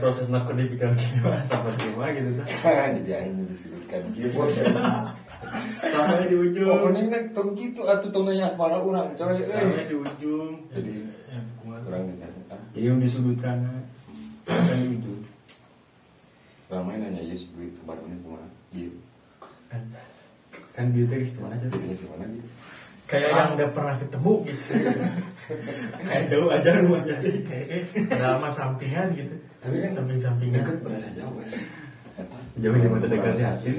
[0.00, 2.46] Proses nak kodifikan kima sampai kima gitu dah.
[2.96, 4.40] jadi aing disebutkan gitu
[5.82, 6.68] Sampai di ujung.
[6.68, 9.86] pokoknya nek tong gitu atau tong nanya asmara orang coy Sampai eh.
[9.86, 10.52] di ujung.
[10.68, 10.92] jadi
[11.60, 12.02] kurang
[12.70, 13.56] Jadi yang disudutkan
[14.46, 15.20] kan di ujung.
[16.66, 18.98] ramai nanya ya sih itu baru ini cuma gitu
[19.68, 19.82] Kan
[20.70, 21.66] kan gitu guys mana aja.
[21.68, 22.48] gimana gitu
[23.04, 24.62] Kayak yang udah pernah ketemu gitu
[26.06, 27.16] Kayak jauh aja rumahnya.
[27.46, 31.36] Kayak drama sampingan gitu tapi kan Samping-sampingan dekat berasa jauh
[32.16, 32.38] Eta.
[32.60, 33.72] Jauh di mata dekatnya hati.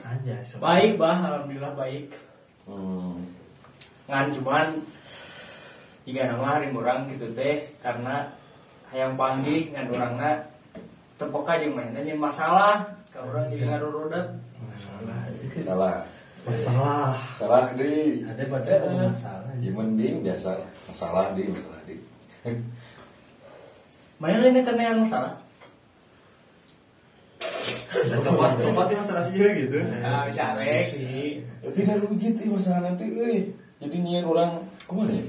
[0.00, 2.16] Aja Baik bah, Alhamdulillah baik
[2.66, 3.14] hmm.
[4.10, 4.66] ngan cuman
[6.02, 8.26] jika nama hari orang gitu teh karena
[8.90, 10.30] hayang panggil ngan orangna
[11.14, 14.26] tepok aja main aja masalah kalau orang jadi ngarurudat
[14.58, 15.18] Masalah.
[15.62, 15.94] salah
[16.46, 17.16] Masalah.
[17.36, 18.24] salah di.
[18.24, 19.52] Ada pada Eh, masalah.
[19.60, 20.56] ya mending biasa.
[20.88, 21.96] Masalah di masalah di.
[24.20, 25.32] Main ini karena yang masalah.
[27.90, 29.78] Dan sobat sobatnya masalah sih gitu.
[30.04, 31.40] ah bisa rek sih.
[31.60, 33.48] Tapi dah rujit eh masalah nanti eh
[33.80, 35.24] jadi niat orang ke mana ya?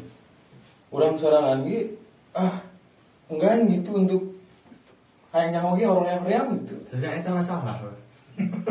[0.92, 1.95] Orang sorangan gitu
[2.32, 2.59] ah
[3.28, 4.21] enggan gitu untuk
[5.32, 6.76] hanya nyahogi orang yang riam gitu.
[6.92, 7.80] Tidak itu masalah.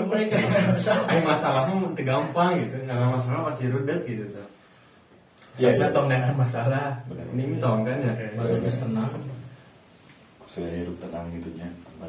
[0.08, 0.34] Mereka
[0.75, 2.76] masalah Ay masalahnya mah teu gampang gitu.
[2.84, 4.48] Nggak masalah pasti rudet gitu tuh.
[5.60, 5.94] Iya, karena iya.
[5.94, 8.12] tong dengan masalah Ini tong kan ya.
[8.38, 9.12] baru geus tenang
[10.50, 11.69] saya hidup tenang gitu nya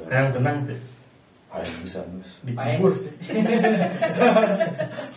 [0.09, 0.79] yang tenang tuh
[1.51, 3.11] Ayo bisa nus dikubur sih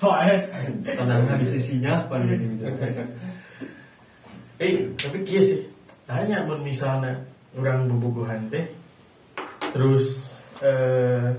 [0.00, 0.50] soalnya
[0.82, 3.06] Tenangnya di sisinya apa gitu misalnya.
[4.58, 5.62] Eh, tapi kia sih.
[6.10, 7.22] Tanya misalnya
[7.54, 8.66] orang bobogohan teh
[9.70, 11.30] terus eh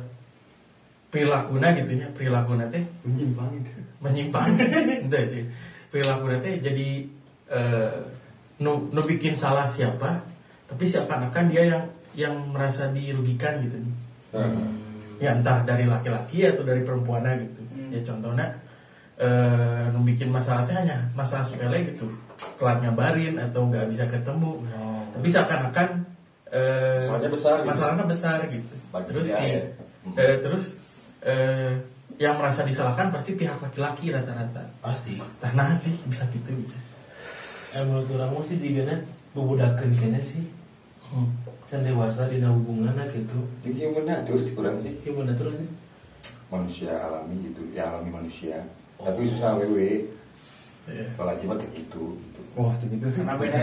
[1.15, 3.71] perilakunya gitu nya, perilakunya teh Menyimpang gitu.
[4.03, 4.51] menyimpang.
[5.07, 5.43] Ente sih.
[5.87, 6.87] Perilakunya teh jadi
[7.47, 7.95] eh
[8.59, 10.19] nu, nu bikin salah siapa,
[10.67, 11.83] tapi seakan-akan dia yang
[12.19, 13.79] yang merasa dirugikan gitu.
[15.15, 17.61] Ya entah dari laki-laki atau dari perempuannya gitu.
[17.95, 18.47] Ya contohnya
[19.15, 22.11] eh nu bikin masalah teh hanya masalah sepele gitu.
[22.59, 24.59] Kelat ngabarin atau nggak bisa ketemu.
[25.15, 25.87] Tapi seakan-akan
[26.51, 27.67] eh, Masalahnya besar gitu.
[27.71, 28.75] Masalahnya besar gitu.
[28.91, 29.63] Bagi terus dia, sih, ya.
[30.19, 30.63] eh, terus
[31.25, 31.73] eh,
[32.21, 34.63] yang merasa disalahkan pasti pihak laki-laki rata-rata.
[34.79, 35.17] pasti.
[35.17, 36.77] Nah, nah sih bisa gitu gitu.
[37.75, 38.95] eh, menurut orang sih jigana
[39.35, 40.45] bebudakan kayaknya sih.
[41.05, 41.29] Hmm.
[41.65, 43.37] can dewasa di hubungan gitu.
[43.65, 44.93] Jadi yang benar terus kurang sih.
[45.01, 45.69] Gimana terus nih
[46.49, 48.61] manusia alami gitu ya alami manusia.
[49.01, 50.07] Tapi susah wewe
[50.85, 51.05] Iya.
[51.17, 52.03] apalagi mah kayak gitu.
[52.55, 53.03] Wah, gitu.
[53.11, 53.57] Karena beda,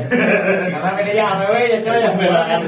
[0.69, 2.61] karena beda yang awewe ya coy yang bela kan.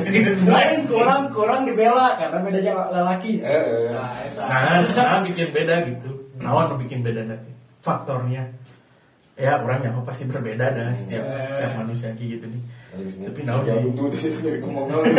[0.49, 3.45] Lain kurang kurang dibela karena beda yang lelaki.
[3.45, 3.93] eh, eh.
[3.93, 4.43] Nah, eta.
[4.49, 4.61] nah,
[4.97, 6.11] nah, bikin beda gitu.
[6.41, 7.51] Nawan bikin beda nanti.
[7.85, 8.49] Faktornya.
[9.35, 11.51] Ya orang yang pasti berbeda dah setiap Eh.
[11.51, 12.63] setiap manusia kayak gitu nih.
[12.95, 13.83] Tapi Tapi naon sih?
[13.83, 15.05] Dulu terus itu dari ngomong naon.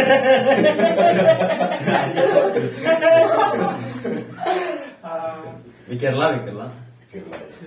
[5.85, 6.71] Mikirlah, mikirlah.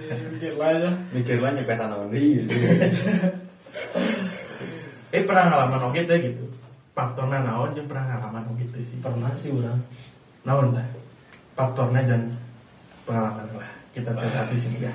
[0.09, 0.91] Mikir lah ya.
[1.13, 2.53] Mikirlah nyepetan naon deui gitu.
[5.09, 6.45] Eh pernah ngalaman oke teh gitu.
[6.93, 9.01] Faktornya naon jeung pernah ngalaman oke teh sih.
[9.01, 9.81] pernah sih orang
[10.45, 10.87] Naon teh?
[11.57, 12.29] Faktornya dan
[13.09, 13.73] pengalaman lah.
[13.97, 14.93] Kita cerita di sini ya.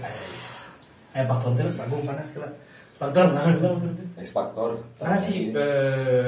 [1.14, 2.50] eh faktor teh Agung panas kela.
[2.94, 4.70] faktor nah itu maksudnya X faktor.
[5.02, 6.28] Nah sih eh,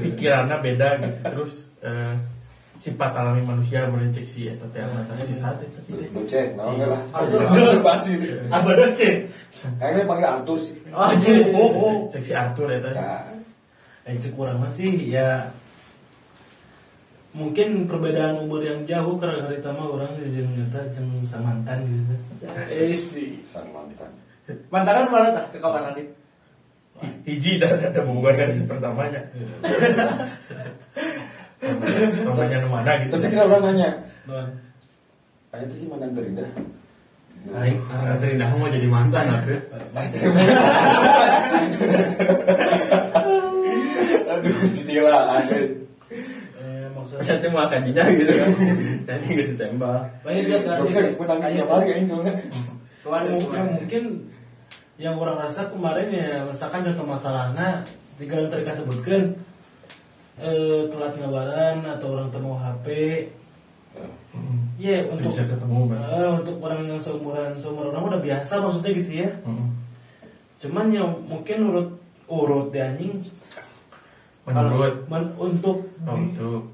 [0.00, 1.16] pikirannya beda gitu.
[1.36, 1.52] Terus
[1.84, 2.16] eh,
[2.82, 6.10] sifat alami manusia melencek si eta teh mata si sate tapi teh.
[6.10, 6.98] Docet, naon lah.
[7.14, 7.78] Arthur.
[7.78, 8.18] Pasti.
[8.50, 9.30] Apa docen?
[9.78, 10.74] Kayaknya panggil Arthur sih.
[10.90, 11.46] Oh, jadi
[12.10, 12.90] cek si Arthur eta.
[12.90, 13.10] Ya,
[14.10, 15.54] eh cek orang mah sih ya
[17.32, 22.14] mungkin perbedaan umur yang jauh karena hari mah orang jeung nyata jeung samantan gitu
[22.66, 23.38] Eh sih.
[23.46, 24.10] sang mantan.
[24.74, 26.02] Mantanan mana tah ke kamar nanti?
[27.30, 29.22] Hiji dan ada hubungan kan pertamanya.
[31.62, 33.14] Namanya mana gitu.
[33.14, 33.90] Tapi kira orang nanya,
[35.54, 36.50] ah itu sih mantan terindah.
[37.54, 39.54] Aing ah, terindah mau jadi mantan aku.
[44.32, 45.66] Aduh, Tila, aduh.
[46.58, 48.50] Eh, maksudnya Pesannya mau kajinya gitu kan.
[49.06, 50.02] Nanti nggak ditembak.
[50.26, 52.32] Banyak juga Gak bisa disebut hari aing soalnya.
[53.02, 54.02] Kemarin yang mungkin
[54.98, 57.82] yang orang rasa kemarin ya misalkan contoh masalahnya
[58.16, 59.34] tiga yang tadi sebutkan
[60.42, 62.86] eh, telat ngabaran atau orang temu HP
[64.76, 68.90] ya Untuk untuk bisa ketemu eh, untuk orang yang seumuran seumuran orang udah biasa maksudnya
[68.92, 69.30] gitu ya.
[69.44, 69.68] Mm.
[70.58, 71.88] cuman yang mungkin urut
[72.26, 73.14] urut di anjing
[74.42, 75.06] Menurut.
[75.06, 76.66] Men- untuk oh, untuk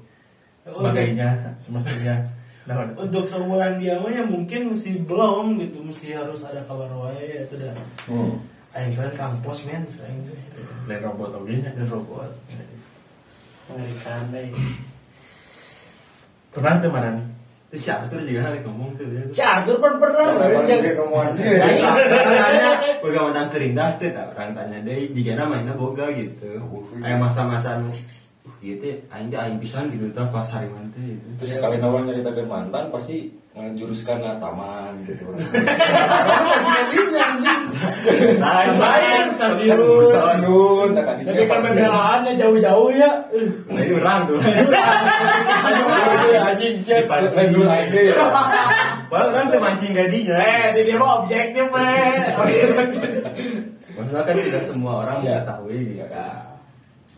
[0.65, 2.17] sebagainya semestinya
[2.65, 7.45] nah untuk seumuran dia mah ya mungkin mesti belum gitu mesti harus ada kabar wae
[7.45, 7.73] atau dah
[8.05, 8.41] Hmm.
[8.73, 9.85] aing kan kampus men
[10.85, 12.29] lain robot oke nya robot
[13.69, 14.49] Mengerikan deh.
[16.49, 17.25] pernah tuh mana nih
[17.69, 19.21] Terus si Arthur juga hari ngomong tuh ya.
[19.29, 20.97] Si Arthur pun pernah Kenapa loh, dia Jeng.
[20.97, 22.93] ngomong Tanya, dia?
[22.97, 26.49] bagaimana terindah tuh, tak orang tanya deh, jika mainnya boga gitu.
[26.97, 27.77] Kayak masa-masa
[28.49, 31.27] uh, gitu, aing teh aing pisan gitu tah pas hari mantu gitu.
[31.37, 35.25] Terus sekali nawar nyeritakan mantan pasti ngejuruskan ke taman gitu.
[36.47, 37.61] Masih ngadilnya anjing.
[38.39, 39.79] Lain, Lain, stasiun.
[40.09, 40.89] Stasiun,
[41.27, 43.11] Jadi pembelaannya jauh-jauh ya.
[43.67, 44.39] Nah ini orang tuh.
[44.39, 47.51] Aduh, anjing siap Dipancing.
[47.51, 48.15] dulu aja ya.
[49.09, 50.37] Padahal orang tuh mancing gadinya.
[50.39, 52.29] Eh, di dia mah objektif, eh.
[53.99, 55.43] Maksudnya kan tidak semua orang Iya.
[55.43, 56.05] mengetahui gitu.
[56.07, 56.29] Ya.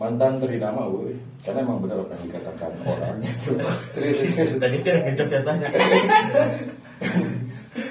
[0.02, 1.14] Mantan terinama woi.
[1.46, 3.54] Karena emang benar apa yang dikatakan orang gitu.
[3.94, 4.50] Serius serius.
[4.58, 5.68] tadi dia ngecok jatahnya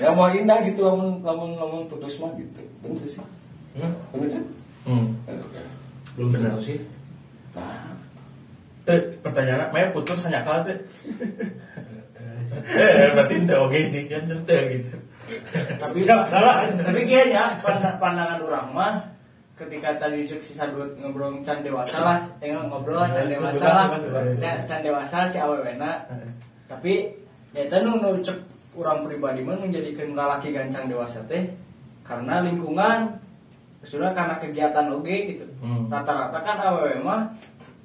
[0.03, 2.61] Ya mau indah gitu lamun lamun lamun putus mah gitu.
[2.83, 3.23] Bener sih.
[3.79, 3.91] hmm?
[4.11, 4.43] Bener kan?
[4.85, 5.05] hmm.
[6.19, 6.59] belum Benar.
[6.59, 6.83] sih
[7.51, 7.91] Nah,
[8.81, 10.77] Tuh, pertanyaan Maya putus hanya kalah tuh
[12.71, 14.91] eh berarti itu oke sih kan sente gitu
[15.79, 18.93] tapi salah Tapi kayaknya pand- pandangan orang mah
[19.55, 23.85] ketika tadi cek si sadut ngobrol can dewasa lah, eh, ngobrol can dewasa lah,
[24.65, 26.01] Can- dewasa si awewena.
[26.65, 27.13] Tapi
[27.51, 28.37] ya itu nu nu cek
[28.73, 31.43] orang pribadi mah menjadikan lalaki gancang dewasa teh
[32.07, 33.19] karena lingkungan
[33.83, 35.45] sudah karena kegiatan oge gitu.
[35.61, 35.89] Hmm.
[35.91, 37.29] Rata-rata kan awewe mah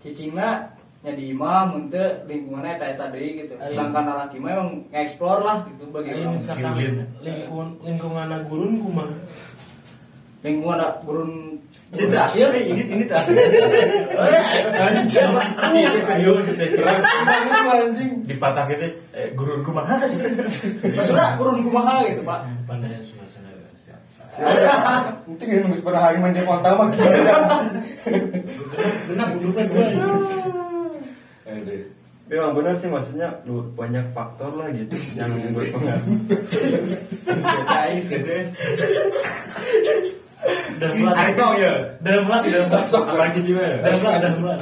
[0.01, 0.71] cicingna
[1.05, 3.55] jadi imam untuk lingkungannya eta eta deui gitu.
[3.59, 6.35] Sedangkan lalaki mah emang nge-explore lah gitu orang.
[6.41, 6.73] misalkan
[7.21, 9.15] lingkungan lingkungan gurun kumaha
[10.47, 11.59] Lingkungan ada burun
[11.91, 13.35] Ini tuh asli, ini ini tuh asli.
[15.71, 17.03] si itu serius itu serius.
[17.67, 18.27] Anjing.
[18.27, 19.87] dipatah gitu eh, gurunku mah.
[20.07, 20.19] Sih
[20.95, 22.47] Maksudnya burun kumaha gitu pak.
[22.67, 23.99] Pandai suasana siap.
[25.27, 26.87] Nanti kan nunggu sepeda hari manja kontak mah.
[26.91, 27.07] Gitu.
[29.11, 29.87] benar duduknya dua
[31.47, 31.83] Eh deh.
[32.27, 33.31] Memang benar sih maksudnya
[33.79, 36.07] banyak faktor lah gitu yang berpengaruh.
[37.71, 38.35] Guys gitu
[40.47, 41.11] ya.
[41.13, 41.73] Ayo dong ya.
[42.01, 43.83] dan melat dan melat Sok kurang kecil ya.
[43.83, 44.61] dan melat dan melat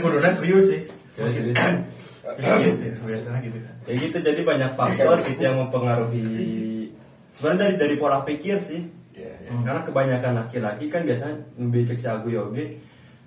[0.00, 0.82] gurunnya serius sih
[1.14, 1.54] Ya, gitu.
[2.74, 6.90] gitu biasanya gitu Ya gitu jadi banyak faktor gitu yang mempengaruhi
[7.36, 8.82] sebenarnya dari dari pola pikir sih.
[9.14, 9.50] Iya, iya.
[9.62, 11.36] Karena kebanyakan laki-laki kan biasanya
[11.70, 12.82] becek si agu yoge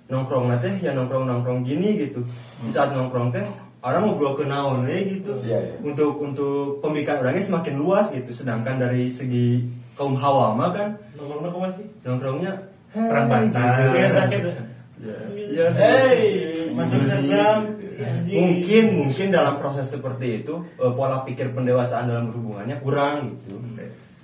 [0.08, 2.24] nongkrong teh ya nongkrong nongkrong gini gitu.
[2.64, 3.44] Di saat nongkrong teh
[3.84, 5.40] orang ngobrol ke naon gitu.
[5.84, 8.32] Untuk untuk pemikiran orangnya semakin luas gitu.
[8.34, 9.64] Sedangkan dari segi
[9.98, 12.52] kaum hawa mah kan nongkrongnya kok masih nongkrongnya
[12.88, 13.68] Perang bantal.
[14.30, 14.50] gitu.
[14.98, 15.14] Ya,
[15.52, 16.18] ya, Hey,
[16.72, 17.58] masuk Instagram.
[18.24, 23.58] Mungkin mungkin dalam proses seperti itu eh, pola pikir pendewasaan dalam hubungannya kurang gitu.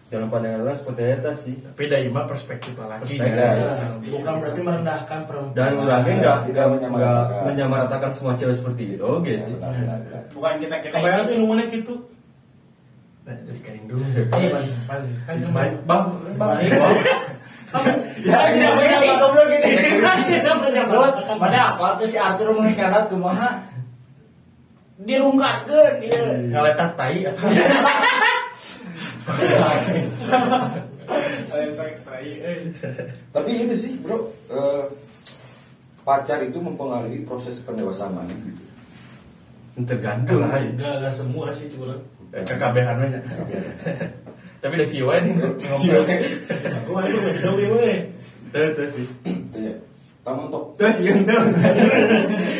[0.06, 1.54] Dalam pandangan orang seperti itu sih.
[1.60, 3.66] tapi dari mah perspektif laki Perspektif.
[4.10, 6.66] bukan berarti merendahkan perempuan Dan orangnya nggak nggak
[7.44, 8.10] menyamaratakan.
[8.10, 9.54] semua cewek seperti itu, oke Iya, sih.
[9.54, 9.98] benar.
[10.30, 11.94] bukan kita kita tuh ilmunya gitu
[13.24, 15.02] Nah, jadi kain dulu Eh, kan Bang,
[15.40, 16.04] cuma bang,
[16.36, 16.56] bang.
[18.20, 19.68] Ya, siapa yang Ini goblok ini.
[20.92, 23.64] Buat, pada apa tuh si Arthur mau syarat kumaha
[25.00, 26.20] dirungkatkeun dia
[26.54, 27.24] ngaletak tai
[33.34, 34.84] Tapi itu sih bro, eh,
[36.04, 38.63] pacar itu mempengaruhi proses pendewasaan gitu.
[39.74, 40.70] Tergantung sih.
[40.70, 41.98] Enggak, enggak semua sih cuma
[42.34, 43.18] kekabehan aja
[44.64, 46.00] tapi ada siwa nih Siwa.
[46.82, 48.00] aku aja mau jauh ya
[48.54, 49.04] Tuh, tuh sih.
[49.26, 49.74] Itu ya.
[50.24, 51.68] Kamu tok, Terus yang aja.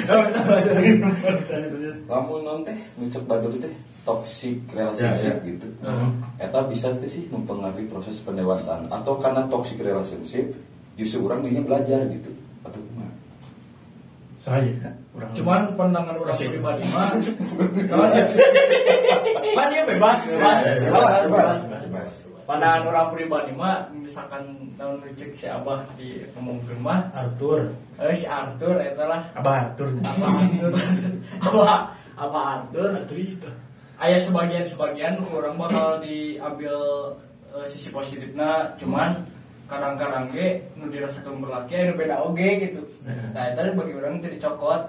[2.04, 3.73] kamu non teh ngucap batur teh
[4.04, 5.49] toxic relationship Ya, ya.
[5.49, 5.66] gitu.
[5.80, 6.09] Mhm.
[6.37, 10.52] Eta bisa tuh sih mempengaruhi proses pendewasaan atau karena toxic relationship
[10.94, 12.30] justru orang dirinya belajar gitu
[12.62, 12.78] atau?
[14.44, 17.08] Saya kurang Cuman pandangan orang pribadi mah
[19.56, 21.52] Kan dia bebas, bebas, Bebas, bebas, bebas,
[21.88, 22.10] bebas.
[22.44, 24.44] Pandangan orang pribadi mah misalkan
[24.76, 27.72] tahun cek si Abah di ngomongkeun mah Arthur.
[27.96, 30.72] Eh si Arthur eta lah abah atur Abah Arthur.
[31.40, 31.80] Abah
[32.28, 33.00] Abah Arthur.
[33.16, 33.48] Itu.
[33.96, 36.76] Aya sebagian-sebagian orang bakal diambil
[37.56, 38.76] eh, sisi positifnya.
[38.76, 39.24] Cuman
[39.64, 42.83] kadang-kadang ge nu dirasakan berlaki anu beda oge gitu.
[43.04, 43.52] Nah.
[43.52, 44.83] Itu bagi orang itu dicokot.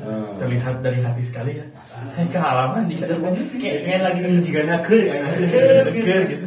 [0.00, 1.66] Nah, terlihat dari hati sekali ya.
[2.30, 2.96] Kehalaman di
[3.60, 5.14] Kayaknya lagi juga naker ya.
[5.92, 6.46] Keur gitu.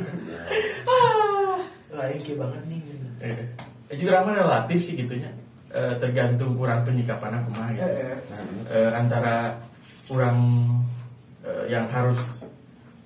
[1.94, 2.80] Lain kayak banget nih.
[3.24, 3.36] Eh,
[3.94, 5.30] eh, juga ramah relatif sih gitunya.
[5.70, 7.86] Eh, tergantung kurang penyikapan aku mah gitu.
[7.86, 8.18] Eh,
[8.74, 9.60] Eh, antara
[10.10, 10.66] kurang
[11.46, 12.18] eh, yang harus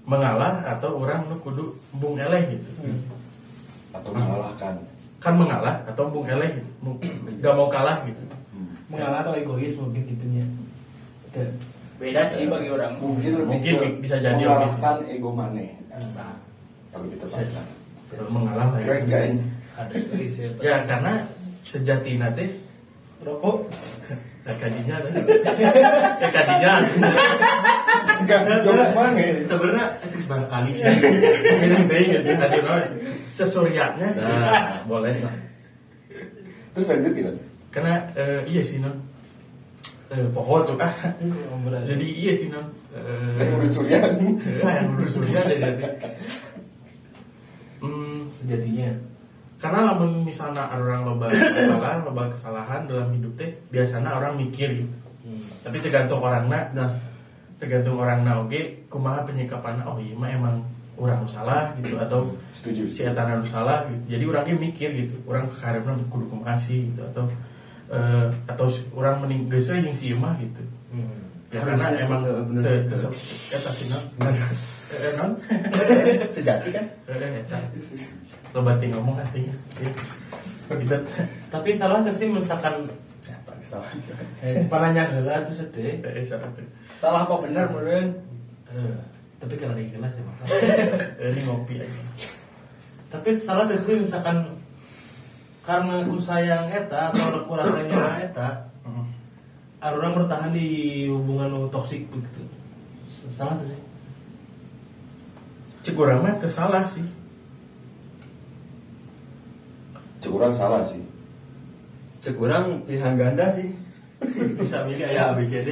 [0.08, 2.70] mengalah atau orang nu kudu bung eleh gitu.
[2.88, 3.17] Mengalahkan.
[5.28, 6.70] Kan mengalah atau bung eleh gitu.
[6.80, 7.00] Mu-
[7.38, 8.72] gak mau kalah gitu Hmm.
[8.88, 10.48] mengalah atau egois mungkin gitunya
[11.28, 11.44] Itu.
[11.98, 15.76] beda sih bagi orang Mungkin lebih Mungkin bisa jadi mengalahkan ego maneh.
[15.92, 16.38] Nah,
[16.90, 17.26] kalau kita.
[18.08, 19.20] Kalau mengalah lah ya.
[20.32, 21.14] saya ya karena
[21.62, 22.46] sejati nate
[23.20, 23.68] rokok
[24.56, 24.96] kadinya
[26.36, 26.72] kadinya
[28.18, 29.14] Enggak jokes mana?
[29.46, 30.84] Sebenarnya itu barangkali sih.
[31.62, 32.30] Minum teh gitu.
[32.34, 32.74] Aduh, no,
[33.30, 35.36] sesuryanya Nah, boleh lah.
[36.74, 37.32] Terus lanjut gitu.
[37.68, 38.96] karena eh, iya sih non
[40.10, 40.78] eh, pohon tuh
[41.86, 44.12] jadi iya sih non eh, Yang udah curian.
[44.42, 45.86] eh, yang udah surya deh jadi
[47.82, 48.92] hmm, sejatinya
[49.58, 54.98] karena lamun misalnya orang loba kesalahan loba kesalahan dalam hidup teh biasanya orang mikir gitu.
[55.66, 56.72] Tapi tergantung orangnya.
[56.72, 56.90] Nah,
[57.58, 60.56] tergantung orang na oge kumaha penyikapan oh iya mah emang
[60.98, 62.90] orang salah gitu atau Setuju.
[62.94, 64.14] si etana nu salah gitu.
[64.14, 67.26] Jadi orangnya mikir gitu orang karirna kudu kumaha sih gitu atau
[67.90, 70.62] eh, atau orang mending geus we jeung si ieu mah gitu.
[71.50, 72.22] Ya Harus karena geus, emang
[72.62, 73.14] eh, sok
[73.58, 74.04] eta sih non.
[74.94, 76.86] Eh, sejati kan?
[78.52, 79.54] Lo batin ngomong artinya.
[80.68, 80.96] Gitu.
[81.48, 82.88] Tapi salah sih misalkan?
[83.24, 83.88] Ya, tak salah.
[84.44, 84.64] eh
[85.44, 86.68] terus teh Eh, salah tuh.
[86.98, 88.12] salah apa bener meureun
[88.68, 88.96] Eh,
[89.38, 90.24] tapi kalau lagi kelas ya
[91.32, 92.02] ini ngopi aja.
[93.08, 94.44] Tapi salah sih misalkan
[95.64, 98.50] karena aku sayang eta atau aku rasanya eta
[98.84, 99.08] Hmm.
[99.84, 100.68] orang bertahan di
[101.08, 102.44] hubungan toksik begitu.
[103.32, 103.80] Salah sih?
[105.84, 107.04] Cek urang mah teu salah sih
[110.20, 111.02] Cukuran salah sih.
[112.22, 113.70] Cek orang pilihan ganda sih.
[114.60, 115.70] Bisa milih ya ABCD.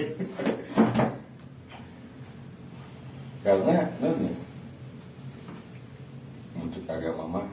[3.41, 4.35] Karena, nih.
[6.55, 7.45] Untuk agama mah.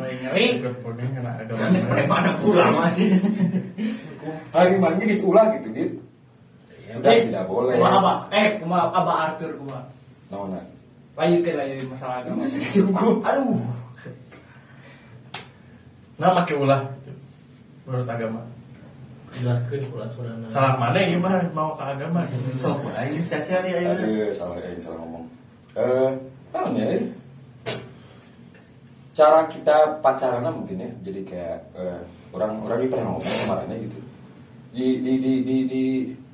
[0.00, 1.62] Nyeri Ikut kuning kena agama
[2.10, 3.14] Mana pulang masih?
[4.54, 5.96] Hari mandi disulah gitu gitu.
[6.90, 7.78] Sudah Eh, tidak boleh.
[7.78, 9.82] kumaha apa eh kumaha Abah Arthur kumaha
[10.26, 10.58] Naona.
[11.14, 12.42] lanjutkan lagi masalah agama
[13.22, 13.62] aduh
[16.20, 17.12] nah make ulah gitu.
[17.88, 18.44] menurut agama
[19.30, 22.66] jelaskan pula surana salah mana gimana mau ke agama gitu.
[22.66, 23.94] Sok aing cacar ya aing.
[23.94, 25.24] Aduh, salah eh, salah ngomong.
[25.78, 26.10] Eh,
[26.50, 26.98] naon ya?
[26.98, 27.02] eh?
[29.14, 30.90] Cara kita pacaran mungkin ya.
[31.06, 32.00] Jadi kayak eh,
[32.34, 33.98] orang orang ini pernah ngomong kemarinnya gitu.
[34.74, 35.82] Di di di di di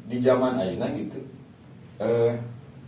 [0.09, 1.21] di zaman ayeuna gitu.
[2.01, 2.33] Eh,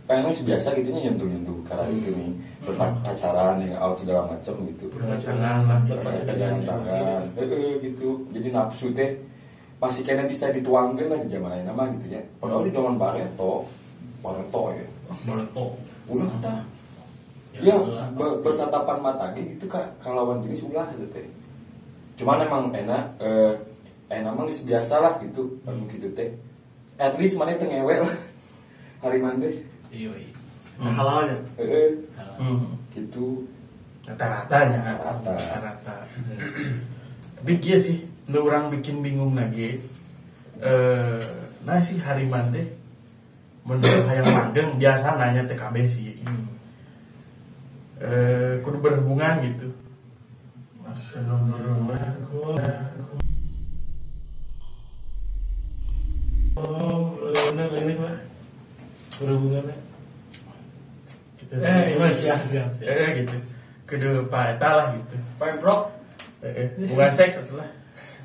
[0.09, 2.33] kan emang biasa gitu nya nyentuh-nyentuh karena itu nih
[2.65, 4.89] berpacaran yang out segala macam gitu.
[4.89, 7.21] Berpacaran lah, Berpacaran tangan.
[7.37, 8.25] Eh, eh, gitu.
[8.33, 9.21] Jadi nafsu teh
[9.77, 12.25] masih kena bisa dituangkan lah di zaman ayeuna mah gitu ya.
[12.41, 13.69] Padahal di zaman Bareto,
[14.25, 14.85] Bareto ya.
[15.29, 15.71] meletok
[16.09, 16.65] Ulah tah.
[17.61, 17.77] Ya,
[18.17, 21.25] ber- bertatapan mata gitu itu kak kalawan jenis ulah gitu teh.
[22.17, 23.53] Cuman emang enak eh
[24.09, 26.33] enak emang biasa lah gitu anu gitu teh.
[26.97, 28.13] At least mana teu ngewe lah.
[29.05, 29.68] Hari mandi.
[29.89, 30.31] Iya iya.
[30.79, 31.37] Nah, halalnya.
[31.59, 31.91] Heeh,
[32.39, 32.71] hmm.
[32.95, 33.43] gitu.
[34.07, 34.97] rata-ratanya.
[34.97, 35.33] Rata.
[35.61, 35.95] rata
[37.39, 39.79] tapi kia sih untuk orang bikin bingung lagi.
[40.59, 41.23] Eh
[41.63, 42.67] nah si hariman teh
[43.63, 46.19] menurut hayang langgeng biasa nanya TKB sih.
[48.03, 49.71] Eh kudu berhubungan gitu.
[56.59, 58.28] Oh benar ini pak
[59.19, 59.89] berhubungannya
[61.49, 61.65] Gitu.
[61.65, 62.93] eh iya, siap siap siap.
[62.93, 63.35] Eh gitu.
[63.89, 65.15] Kudu pak eta lah gitu.
[65.41, 65.89] Pemprov
[66.45, 67.69] eh, eh, bukan seks atuh lah.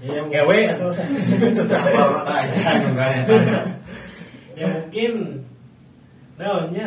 [0.04, 3.08] Iya, ngewe atau aja enggak
[4.60, 5.12] ya mungkin.
[6.36, 6.86] Naonnya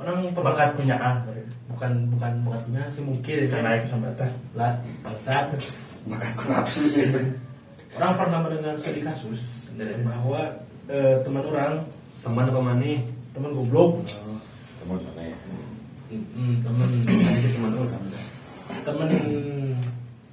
[0.00, 1.20] orang bakat punya ah
[1.70, 3.46] bukan bukan bukan punya sih mungkin.
[3.46, 4.74] Karena kesempatan lah
[5.06, 5.46] bangsa
[6.34, 7.06] ku nafsu sih.
[7.96, 9.70] orang pernah mendengar studi kasus
[10.02, 10.50] bahwa
[10.90, 11.80] eh, teman orang
[12.20, 12.92] teman apa mana
[13.36, 13.90] teman goblok.
[14.80, 15.36] Teman mana ya?
[16.08, 18.04] hmm, teman aja teman orang
[18.86, 19.06] teman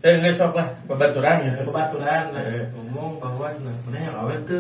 [0.04, 1.64] Eh nggak sok lah, pembaturan gitu.
[1.64, 2.44] kebaturan lah.
[2.44, 2.68] Eh.
[2.76, 4.60] ngomong bahwa cenah mana yang awet tuh?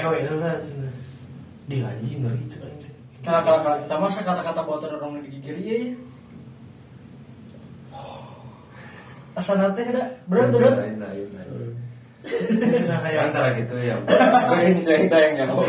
[0.00, 0.92] Ewe lah cenah
[1.68, 2.88] di anjing ngeri ini.
[3.20, 5.76] Kalau kalau kalau kita masa kata-kata buat orang di gigi ya.
[9.36, 10.16] Asal nanti ada.
[10.24, 10.60] Berat tuh
[12.22, 13.96] antara gitu ya.
[14.06, 15.62] Gue ini saya kita yang nyawa.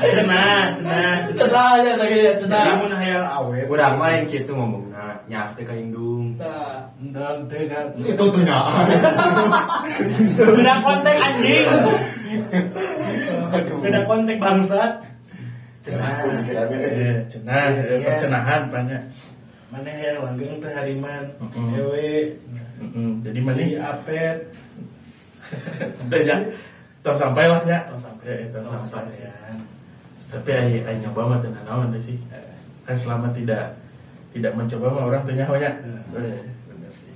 [0.00, 1.12] cenah cenah.
[1.36, 2.64] Cenah aja tadi ya jadi cenah.
[2.80, 6.36] mun hayang awet kurang mah yang gitu ngomong nah nyah teh ka indung.
[6.40, 8.64] Nah, dan teh itu tuh nyah
[10.36, 11.64] beda kontek anjing.
[13.84, 14.92] Beda kontek bangsat.
[15.80, 16.92] Pikirannya eh.
[16.92, 18.12] Eh, cenah, eh, Iya.
[18.12, 19.02] percenahan banyak.
[19.72, 21.24] mana yang langgeng teh hariman.
[21.72, 22.36] Ewe.
[23.24, 23.56] Jadi mana?
[23.60, 24.36] jadi apet
[26.06, 26.36] Udah ya,
[27.02, 27.78] tong sampai lah ya.
[27.90, 28.24] Tong sampai.
[28.26, 29.10] Eh, tong Tong sampai.
[29.10, 29.32] sampai, ya.
[30.30, 32.18] Tapi ay, ay nyoba mah tenang naon deh sih.
[32.86, 33.74] Kan selama tidak
[34.30, 35.74] tidak mencoba mah orang tanya banyak.
[36.14, 37.10] Bener sih.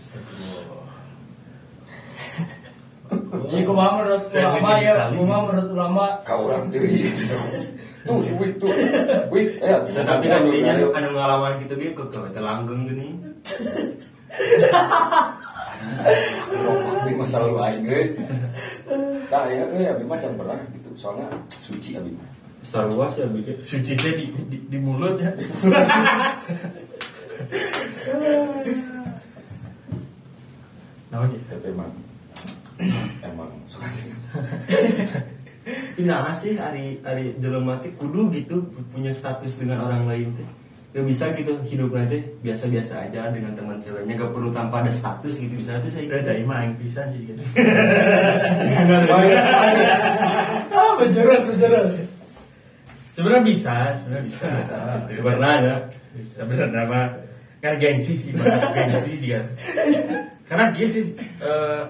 [3.44, 5.14] Jadi kumaha menurut ulama ya, sekali.
[5.20, 7.06] kumaha menurut ulama Kau orang deui.
[8.04, 8.72] Tuh si Wit tuh.
[9.30, 9.78] Wit eh.
[9.94, 13.08] tapi kan dia anu anu ngalaman gitu gitu kok langgeng gini
[16.64, 18.06] Rokok di masa lalu aing euy.
[19.28, 20.90] Tah ya euy abi mah can pernah gitu.
[20.96, 22.34] Soalnya suci abi mah.
[22.64, 25.28] besar luas ya bikin Suci teh di, di, di mulut ya.
[31.12, 31.40] Naon ya?
[31.52, 31.92] Tapi emang
[33.20, 33.84] emang suka
[36.00, 40.48] Nah sih hari hari jelema kudu gitu punya status dengan orang lain teh.
[40.94, 45.42] Gak bisa gitu hidup nanti biasa-biasa aja dengan teman ceweknya gak perlu tanpa ada status
[45.42, 47.42] gitu bisa tuh saya Udah dari mah aing pisan sih gitu.
[50.70, 51.98] ah berjelas berjelas.
[53.10, 54.46] Sebenarnya bisa, sebenarnya bisa.
[54.54, 54.78] Bisa.
[55.18, 55.76] Pernah ya?
[56.14, 57.06] Bisa sebenarnya mah
[57.58, 58.54] kan gengsi sih, Pak.
[58.78, 59.42] gengsi juga.
[60.46, 61.10] Karena dia sih
[61.42, 61.82] eh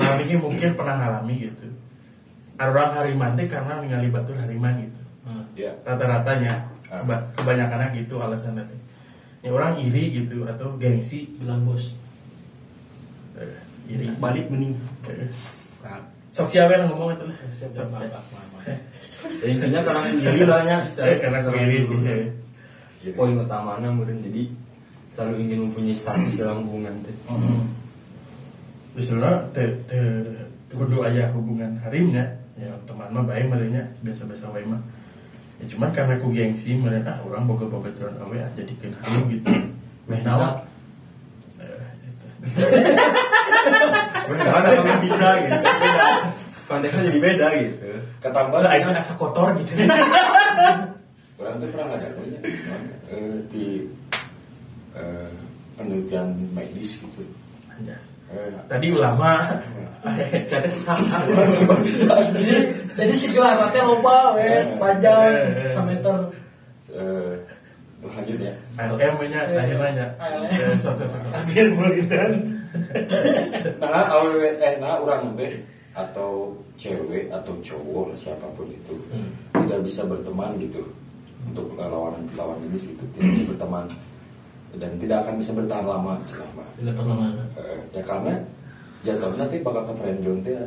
[0.00, 1.68] malam ini mungkin pernah ngalami gitu.
[2.56, 5.00] Orang hariman teh karena ningali batur hariman gitu.
[5.60, 5.76] Ya.
[5.84, 7.04] Rata-ratanya Ah.
[7.04, 8.64] keba- kebanyakan gitu alasannya.
[9.44, 11.94] Ya orang iri gitu atau gengsi bilang bos
[13.38, 13.54] eh,
[13.86, 14.08] iri.
[14.18, 14.74] Balik mending.
[15.06, 15.28] Eh,
[16.34, 17.36] Sok siapa yang ngomong itu lah.
[17.54, 18.20] siap siap siapa.
[19.42, 20.78] Ya, intinya karena iri lah ya.
[21.06, 21.98] Eh, karena iri sih.
[23.14, 24.50] Poin utamanya mungkin jadi
[25.14, 27.14] selalu ingin mempunyai status dalam hubungan teh.
[27.30, 27.70] Hmm.
[28.94, 29.98] Di sebenarnya te, te,
[30.74, 32.26] kudu aya hubungan harimnya
[32.58, 34.82] ya teman mah baik merenya biasa-biasa wae mah
[35.58, 39.50] ya cuman karena ku gengsi meren ah orang boga-boga terus awe ah jadikan harim gitu
[40.06, 40.62] meh naon
[41.58, 42.26] Eh, gitu.
[44.28, 44.42] Karena
[44.78, 45.58] kalau bisa gitu.
[45.58, 46.06] Beda.
[46.68, 47.74] Konteksnya jadi beda gitu.
[48.22, 49.72] Ketambah Lah aing asa kotor gitu
[51.38, 52.38] orang tuh pernah ada punya
[53.14, 53.86] eh, di
[54.94, 55.30] eh,
[55.78, 57.22] penelitian medis gitu.
[57.70, 58.02] Anjas.
[58.68, 59.32] Tadi ulama
[60.48, 61.34] Saya salah sih.
[61.82, 62.14] bisa
[62.94, 65.70] Jadi gelar teh loba wes panjang Eh, eh.
[65.74, 66.18] sameter.
[66.94, 67.34] eh,
[67.98, 68.54] lanjut ya.
[68.78, 70.50] ALM nya akhirnya nya ALM.
[70.54, 72.32] Eh, sok sok sok biar mulian
[73.80, 75.58] Nah, awet eh nah orang teh
[75.96, 78.94] atau cewek atau cowok siapa pun itu
[79.50, 80.84] tidak bisa berteman gitu
[81.42, 83.84] untuk lawan lawan jenis itu tidak bisa berteman
[84.76, 86.14] dan tidak akan bisa bertahan lama.
[86.76, 87.16] Tidak pernah
[87.56, 88.32] Eh, ya karena
[89.00, 90.58] jatuhnya nanti bakal ke friendzone teh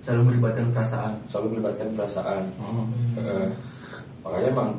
[0.00, 1.12] Selalu melibatkan perasaan.
[1.28, 2.42] selalu melibatkan perasaan.
[2.56, 2.88] Hmm.
[3.20, 3.48] Eh,
[4.24, 4.70] makanya emang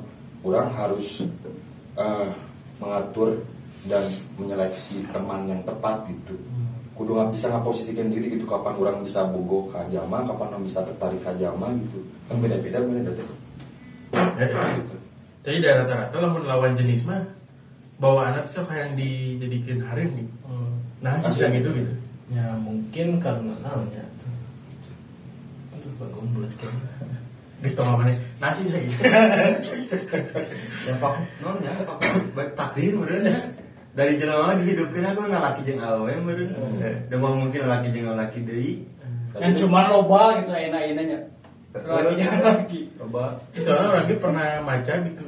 [0.41, 1.21] orang harus
[1.93, 2.27] eh,
[2.81, 3.37] mengatur
[3.85, 4.09] dan
[4.41, 6.33] menyeleksi teman yang tepat gitu.
[6.97, 10.81] Kudu nggak bisa ngaposisikan diri gitu kapan orang bisa bogo ke jama kapan orang bisa
[10.81, 12.01] tertarik ke jama gitu.
[12.25, 13.23] Kan beda beda beda beda
[14.81, 14.95] gitu
[15.41, 17.21] Jadi dari rata-rata lamun lawan jenis mah
[18.01, 20.27] bawa anak sok yang dijadikan harim nih.
[21.01, 21.93] Nah, sih yang itu gitu.
[22.31, 24.07] ya mungkin karena namanya
[25.75, 26.71] aduh bangun bulat kan
[27.61, 28.17] Geus tong mana?
[28.41, 28.81] Nah, sih gitu.
[30.89, 31.13] Ya pak,
[31.45, 32.01] non ya pak,
[32.33, 33.37] baik takdir meren ya.
[33.93, 36.49] Dari jelema dihidupkeun aku ngalaki jeung awewe meren.
[37.05, 38.81] Dan mau mungkin laki jeung laki deui.
[39.37, 41.19] Yang cuma loba gitu enak-enaknya.
[41.85, 42.81] Lagi lagi.
[42.97, 45.25] Coba Soalnya orang itu pernah maca gitu,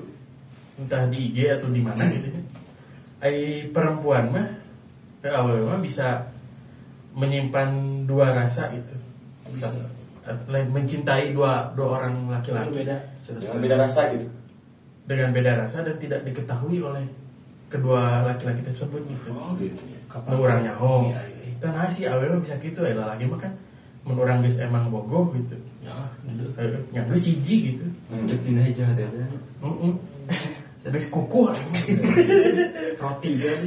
[0.81, 2.42] entah di IG atau di mana gitu.
[3.23, 3.36] Ai
[3.71, 4.47] perempuan mah,
[5.23, 6.27] eh, awal mah bisa
[7.15, 7.69] menyimpan
[8.03, 8.95] dua rasa gitu.
[9.55, 9.71] Bisa.
[10.47, 12.95] Lain mencintai dua dua orang laki-laki beda
[13.27, 14.27] dengan beda rasa gitu
[15.03, 17.03] dengan beda rasa dan tidak diketahui oleh
[17.67, 19.99] kedua laki-laki tersebut gitu Oh gitu ya.
[20.31, 21.51] nu orang nyaho Iya, iya.
[21.59, 23.51] dan sih awewe bisa gitu ya lagi mah kan
[24.07, 25.91] mun orang geus emang bogoh gitu Ya,
[26.23, 26.47] gitu.
[26.55, 27.86] Eh, nya geus hiji gitu
[28.23, 29.07] cek dina hijau teh
[30.84, 31.48] jadi kukuh
[33.00, 33.62] roti kan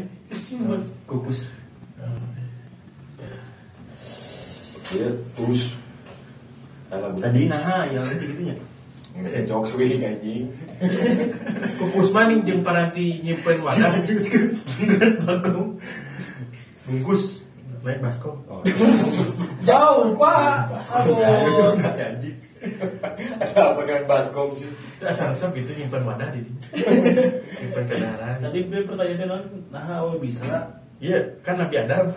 [1.08, 1.48] kukus.
[4.92, 5.72] Iya, terus.
[6.92, 8.54] Tadi nah ya gitu gitunya.
[9.16, 10.52] Eh, jokes wih anjing.
[11.80, 13.96] kukus maning jeung paranti nyimpen wadah.
[14.76, 15.70] Bungkus bagong
[16.84, 17.22] bungkus.
[17.80, 18.60] Lain baskom Oh.
[19.62, 20.74] Jauh, Pak.
[20.74, 21.78] ya Aduh.
[21.80, 22.45] ya anjing
[23.42, 24.68] Ada apa dengan baskom sih?
[24.68, 26.40] itu asal resep gitu nyimpen wadah di
[27.60, 30.44] nyimpen kendaraan Tadi gue pertanyaannya non, nah awe bisa
[30.96, 32.16] iya kan Nabi Adam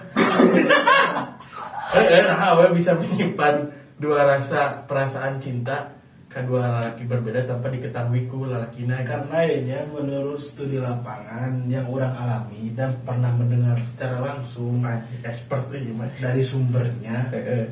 [1.99, 3.67] eh, nah awe bisa menyimpan
[3.99, 5.91] dua rasa perasaan cinta
[6.29, 9.09] kedua lelaki berbeda tanpa diketahui ku lelakina gitu.
[9.17, 15.73] karena ya menurut studi lapangan yang orang alami dan pernah mendengar secara langsung Ah, expert
[16.21, 17.65] dari sumbernya Eh, eh.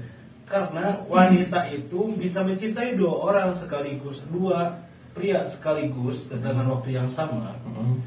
[0.48, 4.80] Karena wanita itu bisa mencintai dua orang sekaligus dua
[5.12, 8.00] pria sekaligus dengan waktu yang sama Mm.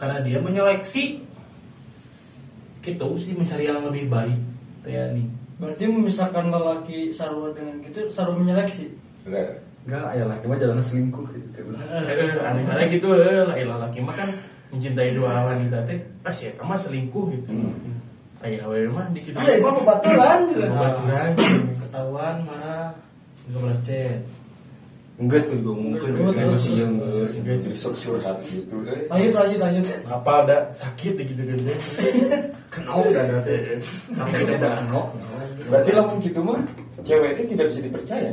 [0.00, 1.20] karena dia menyeleksi
[2.80, 4.40] gitu sih mencari yang lebih baik
[4.84, 8.90] kayak nih Berarti misalkan lelaki sarua dengan gitu, sarua menyeleksi.
[9.22, 9.62] Bener.
[9.86, 11.60] Enggak, ya laki mah jalan selingkuh gitu.
[11.78, 14.32] Eh, eh, aneh-aneh gitu eh, lah lelaki mah kan
[14.74, 18.02] mencintai dua wanita teh pas ya mah selingkuh gitu Hmm.
[18.44, 19.40] Aya awewe mah di kitu.
[19.40, 20.60] Ah, ibu bebaturan gitu.
[20.68, 21.28] Bebaturan.
[21.80, 22.92] ketahuan marah
[23.48, 24.20] nggak balas chat
[25.14, 26.10] Enggak tuh gue mungkin
[26.58, 27.30] sih yang enggak.
[27.38, 27.56] enggak.
[27.62, 28.82] Jadi sok curhat gitu.
[28.82, 29.06] Eh.
[29.06, 29.86] Lanjut, lanjut, lanjut.
[30.10, 31.62] Apa ada sakit gitu gitu.
[32.74, 33.78] Kenal udah ada teh.
[34.10, 35.02] Tapi Tapi udah udah kenal.
[35.70, 36.58] Berarti lamun gitu mah
[37.06, 38.30] cewek itu tidak bisa dipercaya.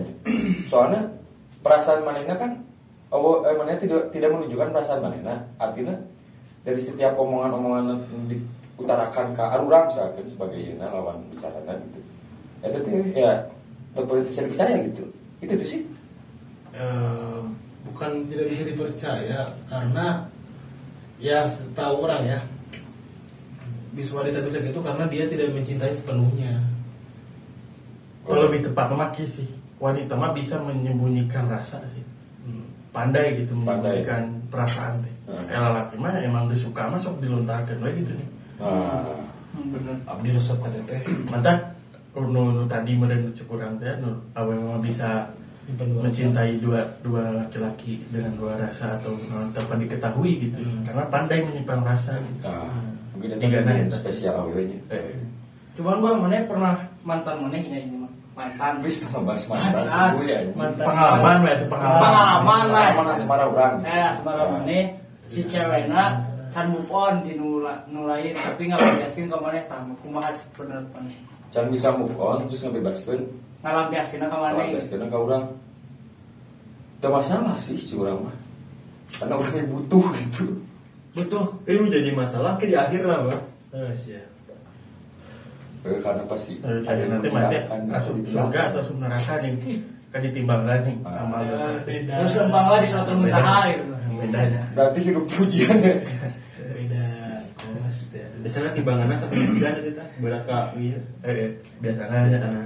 [0.73, 1.01] Soalnya
[1.61, 2.51] perasaan manehna kan
[3.13, 5.37] oh, eh, manehna tidak tidak menunjukkan perasaan manehna.
[5.61, 5.93] Artinya
[6.65, 8.01] dari setiap omongan-omongan
[8.81, 11.99] yang diutarakan ke arurang misalkan sebagai na, lawan bicara gitu.
[12.61, 13.33] Ya itu ya
[13.93, 15.03] tetap bisa dipercaya gitu.
[15.45, 15.81] Itu tuh sih.
[16.73, 17.41] Eh,
[17.85, 20.25] bukan tidak bisa dipercaya karena
[21.21, 22.39] ya setahu orang ya
[23.91, 26.63] bisa wanita bisa gitu karena dia tidak mencintai sepenuhnya
[28.23, 29.49] Kalau lebih tepat maki sih
[29.81, 32.05] wanita mah bisa menyembunyikan rasa sih.
[32.95, 33.99] Pandai gitu Pandai.
[33.99, 35.15] menyembunyikan perasaan teh.
[35.27, 35.51] Hmm.
[35.51, 38.29] Eh, lelaki mah emang geus suka mah sok dilontarkeun we gitu nih.
[38.61, 39.01] Nah,
[39.51, 39.95] Hmm, bener.
[40.07, 41.75] abdi resep ka teteh Mantap
[42.15, 45.27] nu, nu tadi meureun cek urang teh nu awewe mah bisa
[45.71, 49.11] mencintai dua dua laki-laki dengan dua rasa atau
[49.51, 50.83] tanpa diketahui gitu Hmm.
[50.83, 52.43] karena pandai menyimpan rasa gitu.
[52.43, 52.71] nah
[53.11, 54.79] mungkin Tiga yang nah, spesial awalnya.
[54.89, 55.19] Eh,
[55.73, 58.11] Cuman gua mana pernah mantan mana ini ini mah.
[58.31, 58.73] Mantan.
[58.81, 59.83] Wis nama bahas mantan
[60.15, 60.39] gue ya.
[60.53, 61.99] mantan pengalaman lah itu pengalaman.
[62.01, 62.83] Pengalaman lah.
[62.89, 63.75] Pengalaman asmara urang.
[63.83, 64.79] Eh, sebagai mana
[65.27, 66.03] si cewekna
[66.51, 71.15] can move on di nula nulain tapi ngalampiaskeun ka maneh tah kumaha bener maneh.
[71.49, 73.21] Can bisa move on terus ngebebaskeun
[73.61, 74.67] Ngalampiaskeun ka maneh.
[74.69, 75.45] Ngebebaskeun ka urang.
[76.99, 78.35] Tidak masalah sih si urang mah.
[79.09, 80.45] Karena orangnya butuh gitu.
[81.11, 83.41] butuh Tapi lu jadi masalah ke di akhir lah, Bang.
[83.75, 84.23] eh sih ya
[85.81, 89.81] Eh, Karena pasti Eh, Ada nanti mati ada surga atau asup neraka nih
[90.13, 91.25] kan ditimbangkan nih Ah.
[91.25, 91.41] amal
[91.83, 93.83] beda Terus lembanglah di suatu gitu.
[94.21, 94.61] Bedanya.
[94.77, 95.95] Berarti hidup pujian ya.
[98.51, 100.07] ya Biasanya timbangannya sampai cilan tadi tah.
[100.19, 100.99] Berat ka ieu.
[101.23, 102.63] Eh, eh, biasanya Biasanya.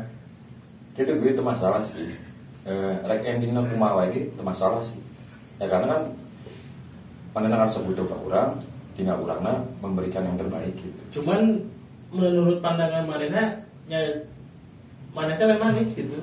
[0.97, 2.17] Itu gue itu masalah sih.
[2.65, 4.97] Eh, rek endingnya kumaha wae ge itu masalah sih.
[5.61, 6.01] Ya karena kan
[7.37, 8.57] pandangan rasa butuh ke urang,
[8.95, 11.19] tinggal urangna memberikan yang terbaik gitu.
[11.19, 11.59] cuman
[12.15, 13.59] menurut pandangan Marina
[13.91, 13.99] ya
[15.11, 16.15] mana kan memang nih gitu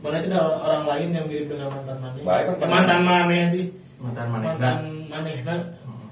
[0.00, 3.42] mana itu ada orang lain yang mirip dengan mantan maneh Baik, kan, Ya, mantan maneh
[3.52, 3.62] di
[4.00, 4.46] mantan maneh.
[4.48, 4.76] mantan
[5.12, 5.60] maneh nah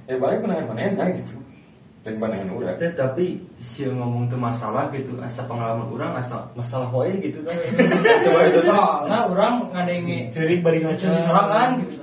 [0.09, 1.37] Eh baik pandangan manehna gitu.
[2.07, 2.77] Dan pandangan urang.
[2.79, 7.59] Teh, tapi si ngomong tuh masalah gitu, asa pengalaman orang asa masalah wae gitu kan.
[8.25, 8.71] Coba itu tuh.
[8.71, 11.95] Soalnya orang ngadengi cerik bari curi ngaca sorangan gitu.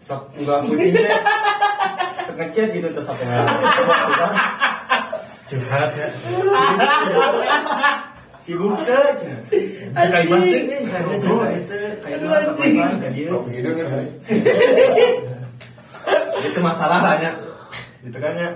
[0.00, 1.12] Sok enggak putihnya.
[2.24, 4.34] Sok ngechat gitu terus apa pengalaman.
[5.50, 6.06] Curhat ya.
[8.40, 9.00] Sibuk ke.
[9.92, 13.28] Kayaknya sih itu kayak mana papasan ka dia.
[13.28, 13.86] Oh, gitu kan.
[13.92, 14.08] Hai.
[16.48, 17.30] Itu masalahnya.
[18.00, 18.50] Gitu kan ya.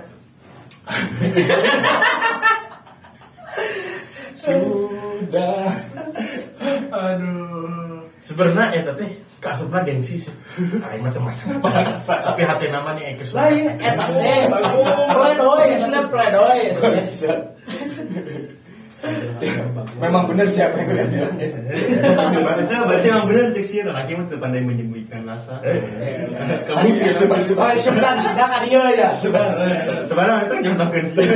[4.35, 5.73] Sudah.
[6.91, 8.05] Aduh.
[8.25, 10.33] Sebenarnya ya teh kasupna gengsi sih.
[10.81, 11.61] Aing mah masalah.
[12.01, 14.49] Tapi hati nama nih Eke Lain eta teh.
[15.13, 16.73] Pledoy, sana pledoy.
[20.01, 21.49] Memang benar siapa yang kalian bilang ya.
[22.41, 25.61] Maksudnya berarti yang benar cek sih laki mah tuh pandai menyembunyikan rasa.
[25.63, 26.25] Eh,
[26.65, 29.09] Kamu ya bersih Oh, sebentar sidang kan iya ya.
[29.13, 31.27] Sebenarnya itu nyontohkan sih.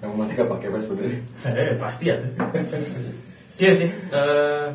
[0.00, 1.04] Kamu mana gak pakai pas bener?
[1.44, 2.16] Eh, pasti ya.
[3.60, 3.88] Iya sih.
[3.92, 4.66] Eh,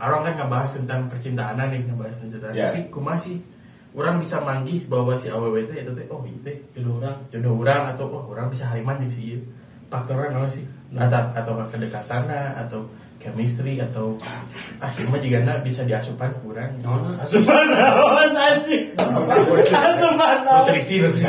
[0.00, 2.52] orang kan ngebahas tentang percintaan nih, ngebahas percintaan.
[2.56, 2.72] Ya.
[2.72, 3.36] Tapi kumaha sih?
[3.90, 7.58] Orang bisa manggih bahwa si AWW itu itu teh oh itu teh jodoh orang jodoh
[7.58, 9.42] orang atau oh orang bisa hariman di sih
[9.90, 10.62] faktornya apa sih?
[10.94, 12.86] Atau atau kedekatan atau
[13.18, 14.14] chemistry atau
[14.78, 16.70] asli mah juga bisa diasupan kurang.
[17.18, 18.94] Asupan naon anjing.
[19.68, 21.26] Asupan naon nutrisi nutrisi.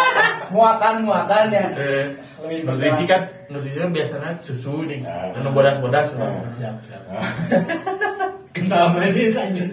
[0.54, 1.66] Muatan muatan ya.
[1.74, 2.06] Eh,
[2.44, 5.32] Lebih nutrisi kan nutrisi kan biasanya susu nih Ah.
[5.34, 6.06] anu bodas bodas
[6.54, 7.02] siap siap
[8.54, 9.64] kental medis aja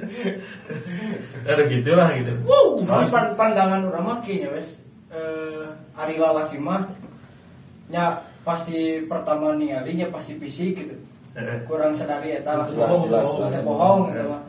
[1.46, 6.90] ada gitulah gitu Wow, pan- pandangan orang mah kayaknya wes eh, ari lalaki mah
[7.88, 10.96] nya pasti pertama ningali nya pasti fisik gitu.
[11.64, 12.66] Kurang sadari eta lah.
[12.68, 13.64] Jelas, bohong, jelas, bohong, jelas.
[13.64, 14.42] bohong gitu mah.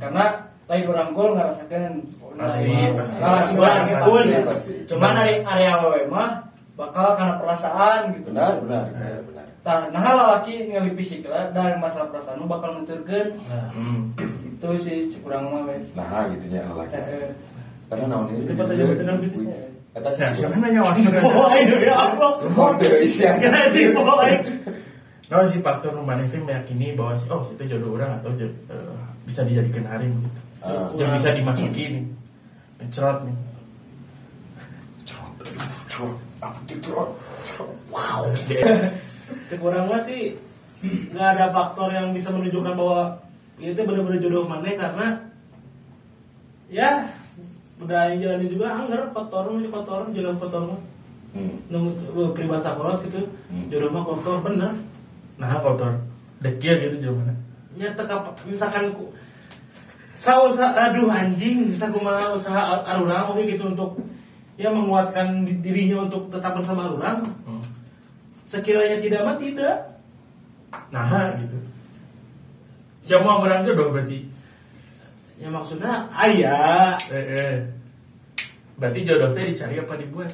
[0.00, 0.24] Karena
[0.66, 1.92] lain orang gol ngerasakan
[2.38, 3.18] Pasti, pasti.
[3.18, 4.24] lalaki Pun, orang pun.
[4.24, 4.44] pasti.
[4.48, 4.74] Pasti.
[4.88, 6.28] Cuman dari area awewe mah
[6.74, 8.28] bakal karena perasaan gitu.
[8.32, 8.52] Benar,
[9.92, 13.36] nah lalaki ngali fisik lah dari masalah perasaan bakal nuturkeun.
[13.44, 14.00] hmm.
[14.58, 15.86] Itu sih kurang mah wes.
[15.92, 16.96] Nah, gitunya lelaki.
[16.96, 17.30] Eh, eh.
[17.92, 18.48] Karena naon ini.
[18.48, 19.38] Itu gitu.
[19.94, 20.20] Eta sih.
[20.24, 23.38] Nah, siapa nanya waktu bawa ini ya Allah Mode isian.
[23.40, 24.24] anjing bawa
[25.28, 28.48] Nah, si faktor rumah itu meyakini bahwa oh itu jodoh orang atau eh,
[29.28, 30.40] bisa dijadikan harim gitu.
[30.64, 30.88] Ah.
[30.96, 32.04] Yang bisa dimasuki nih.
[32.80, 33.36] Mencerot nih.
[35.04, 36.16] Cerot, aduh, cerot.
[36.40, 37.10] Apa cerot?
[37.44, 37.72] Cerot.
[37.92, 38.28] Wow.
[39.46, 40.36] Sekurang mah sih
[40.80, 43.18] nggak ada faktor yang bisa menunjukkan bahwa
[43.58, 45.06] itu benar-benar jodoh mana karena
[46.68, 47.10] ya
[47.78, 50.80] udah jalan juga anggar kotor mah kotor jalan kotor mah
[51.28, 51.60] Hmm.
[51.68, 53.68] nunggu peribahasa kolot gitu Hmm.
[53.68, 54.72] jodoh mah kotor bener
[55.36, 56.00] Nah, faktor
[56.38, 57.36] dekia gitu jawabannya.
[57.76, 59.12] ya teka misalkan ku
[60.14, 64.00] sa usaha aduh anjing bisa kumaha usaha arurang oke gitu untuk
[64.56, 67.60] ya menguatkan di- dirinya untuk tetap bersama arurang Hmm.
[68.48, 69.76] Sekiranya tidak mah tidak
[70.92, 71.56] Nah, gitu.
[73.00, 74.28] Siapa mau orang jodoh berarti?
[75.38, 77.54] ya maksudnya ayah Eh, eh.
[78.76, 80.28] Berarti jodoh teh dicari apa dibuat?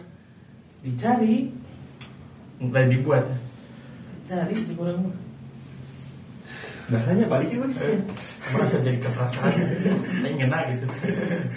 [0.83, 1.51] dicari
[2.61, 3.25] Lain dibuat.
[4.25, 5.13] cari kurang
[6.85, 7.73] mah nanya balik ya, Bang.
[8.53, 9.53] Merasa jadi keperasaan.
[10.21, 10.87] Ini ngena gitu.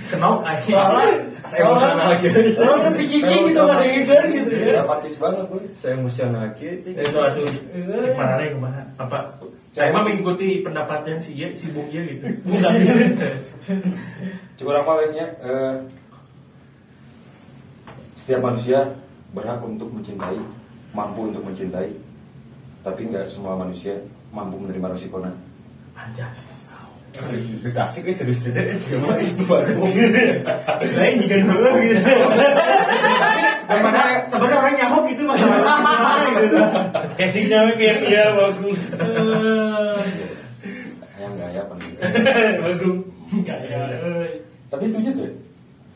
[0.08, 0.72] Kenal aja.
[0.72, 1.08] Soalnya
[1.48, 2.40] Saya emosional gitu.
[2.60, 4.68] Orang lebih cicing gitu nggak ada gitu gitu ya.
[4.80, 5.64] Dramatis banget, boy.
[5.76, 6.88] Saya emosional gitu.
[6.96, 8.82] Eh, soal tuh cek mana nih ke mana?
[9.00, 9.18] Apa?
[9.76, 12.26] Saya mah mengikuti pendapat yang si Ye, si Bung Ye gitu.
[14.58, 15.28] Cukup apa wesnya?
[15.44, 15.76] Eh,
[18.16, 18.96] setiap manusia
[19.32, 20.40] berhak untuk mencintai,
[20.92, 21.94] mampu untuk mencintai,
[22.82, 24.02] tapi nggak semua manusia
[24.38, 25.34] mampu menerima resikonya.
[25.98, 26.54] Anjas.
[27.18, 28.54] Kita asik ya serius gitu.
[28.54, 29.42] Gimana itu.
[30.94, 32.12] Lain juga dulu gitu.
[33.68, 36.58] Daripada sebenarnya orang nyamuk gitu masalah gitu.
[37.18, 38.80] casingnya kayak dia bagus
[41.18, 41.92] Yang nggak ya penting.
[42.64, 42.96] bagus
[43.44, 44.26] kayak eh,
[44.70, 45.30] Tapi setuju tuh?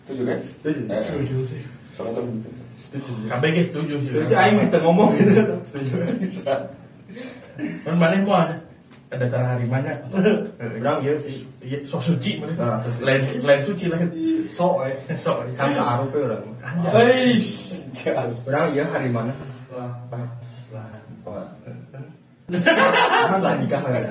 [0.03, 0.39] Setuju kan?
[0.59, 0.81] Setuju.
[0.89, 1.61] Eh, setuju sih
[1.95, 2.25] kan
[2.81, 3.11] Setuju.
[3.29, 4.09] KBG setuju sih.
[4.09, 5.31] Setuju aing teu ngomong gitu.
[5.69, 5.93] Setuju.
[6.17, 6.53] bisa.
[7.57, 8.55] Kan mana mau ada
[9.11, 9.93] ada tanah harimanya.
[10.55, 11.43] Orang iya sih.
[11.59, 12.55] Iya, sok suci mana?
[12.57, 12.79] Ah.
[13.03, 14.07] Lain lain suci lain.
[14.47, 14.95] Sok eh.
[15.19, 15.51] Sok.
[15.59, 16.43] Hamka arup ya orang.
[16.95, 18.39] Eish, jelas.
[18.47, 19.91] Orang iya hari mana setelah
[20.39, 21.35] setelah apa?
[23.35, 24.03] Setelah nikah kan.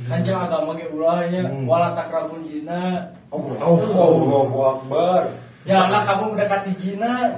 [0.00, 1.68] Kancing agama ge ulahnya Hmm.
[1.68, 3.10] wala takrabun zina.
[3.30, 5.28] Oh, Allahu Akbar.
[5.68, 7.30] Janganlah kamu mendekati non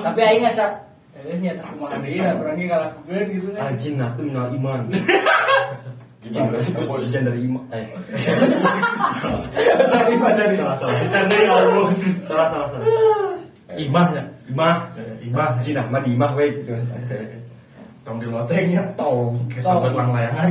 [0.00, 0.80] Tapi aing asa
[1.26, 3.74] eh kumaha deui urang ngalakukeun gitu kan.
[3.74, 4.80] Itu minal iman.
[6.18, 6.74] Gimana sih
[7.14, 7.62] dari iman.
[7.70, 7.86] Eh,
[9.86, 10.54] Cari cari.
[10.58, 10.94] salah salah.
[10.98, 11.88] bercanda ya Allah
[12.26, 12.86] Salah salah salah.
[13.78, 14.22] Imahnya.
[14.50, 14.76] Imah.
[14.98, 15.48] Eh, Imah.
[15.62, 16.74] Cina mah di imah we gitu.
[18.02, 19.78] Tong di lotengnya tong ke Tong.
[19.84, 20.48] sahabat lang layangan.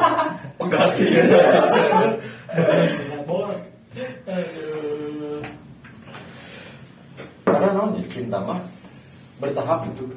[0.60, 1.36] Pegal gitu.
[2.52, 3.58] Ya, bos.
[7.48, 8.60] Karena non ya, cinta mah
[9.38, 10.10] bertahap gitu.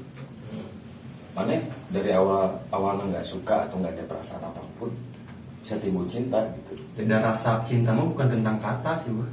[1.31, 1.55] Mana
[1.93, 4.91] dari awal awalnya nggak suka atau nggak ada perasaan apa pun
[5.63, 6.75] bisa timbul cinta gitu.
[6.97, 9.23] Beda rasa cinta mah bukan tentang kata sih, Bu.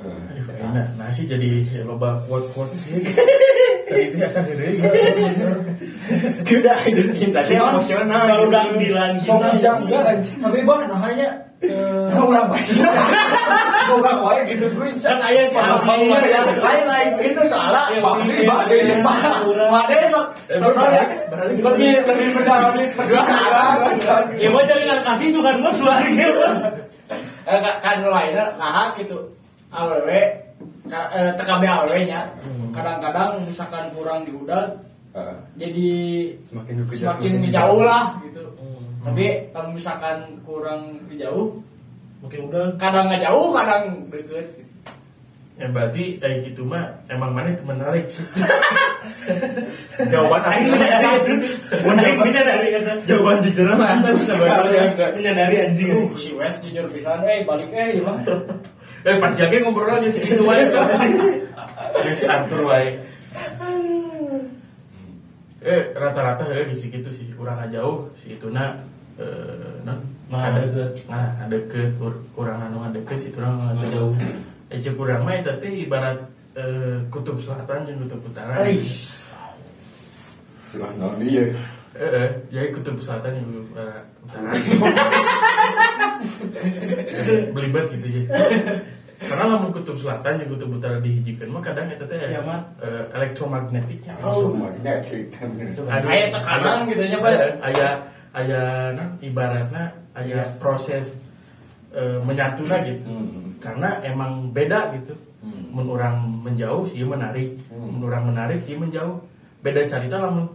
[0.00, 3.04] Eh, Nah, nah sih jadi si loba quote quote sih.
[3.90, 4.78] Tadi itu asa gede.
[6.46, 8.22] Kuda itu cinta emosional.
[8.24, 8.64] Kalau udah
[9.58, 10.38] jangga anjing.
[10.40, 12.88] Tapi bah nahanya eh, Ulah baca.
[13.90, 14.88] Ulah wae gitu gue.
[14.96, 16.40] Kan aya si Paham iya, ya, ya.
[16.56, 17.92] lain lain itu salah.
[17.92, 18.76] Bang ini- Bade,
[19.44, 20.24] Bade sok
[20.56, 21.04] sok ya.
[21.36, 23.92] Lebih lebih mendalami percintaan.
[24.40, 26.58] Ya mau jadi nggak kasih suka gue keluarga bos.
[27.44, 29.18] Eh, ka- kan lainnya nah gitu.
[29.68, 30.08] AWW
[30.88, 32.20] eh, TKB AWW nya.
[32.70, 34.78] Kadang-kadang misalkan kurang di udang
[35.10, 35.36] Heeh.
[35.58, 35.90] jadi
[36.46, 36.96] Semakin semakin
[37.42, 38.46] semakin jauh lah gitu.
[39.00, 39.04] Hmm.
[39.08, 39.24] Tapi
[39.56, 41.56] kalau misalkan kurang jauh,
[42.20, 44.44] Mungkin udah kadang nggak jauh, kadang deket.
[44.52, 44.68] Gitu.
[45.60, 48.24] Ya berarti kayak gitu mah emang mana itu menarik sih.
[50.08, 51.44] Jawaban Aing akhirnya menyadari
[51.84, 54.82] Aing menyadari kata Jawaban jujur mah anjing sebenarnya.
[55.12, 58.24] Menyadari anjing Uh, si Wes jujur pisan, eh balik eh gimana?
[59.04, 60.64] Eh pas lagi ngobrol aja si itu wae.
[60.64, 62.96] Jeung si Arthur wae.
[65.60, 68.80] Eh rata-rata ya di situ sih urang jauh si itu na
[69.20, 71.10] eh non Nah, deket.
[71.10, 74.14] Nah, deket ur- urang anu deket si itu urang jauh.
[74.70, 76.22] Eh cek urang mah teh ibarat
[76.54, 78.62] eh, kutub selatan jeung kutub utara.
[78.62, 79.10] Aish.
[80.70, 81.50] Silah naon dia.
[81.98, 84.06] Eh, eh, jadi kutub selatan yang kutub utara.
[84.22, 84.50] utara.
[87.54, 88.22] Belibet gitu ya.
[89.20, 94.16] Karena lamun kutub selatan yang kutub utara dihijikan mah kadang eta teh eh, elektromagnetiknya.
[94.24, 95.28] Langsung mah magnetik.
[95.36, 97.28] Adu- Aya tekanan gitu nya, Pak.
[97.28, 97.88] Aya aya
[98.32, 98.62] aya
[98.96, 99.84] nah, ibaratnya
[100.16, 101.20] aya proses
[101.92, 103.04] eh, menyatuna gitu.
[103.04, 103.60] Hmm.
[103.60, 105.12] Karena emang beda gitu.
[105.44, 105.68] Hmm.
[105.68, 108.00] Mun orang menjauh sih menarik, Hmm.
[108.00, 109.20] mun orang menarik sih menjauh.
[109.60, 110.48] Beda cerita lamun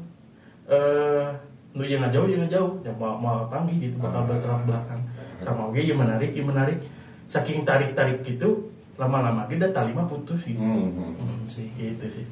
[0.66, 1.30] eh
[1.76, 4.28] nu yang jauh yang jauh ya mau mau panggil gitu bakal Ah.
[4.32, 5.02] bertolak belakang
[5.44, 6.80] sama oke yang menarik yang menarik
[7.28, 10.88] saking tarik tarik gitu lama-lama kita tali mah putus gitu Hmm.
[10.88, 11.12] hmm.
[11.20, 12.26] Hmm, sih gitu sih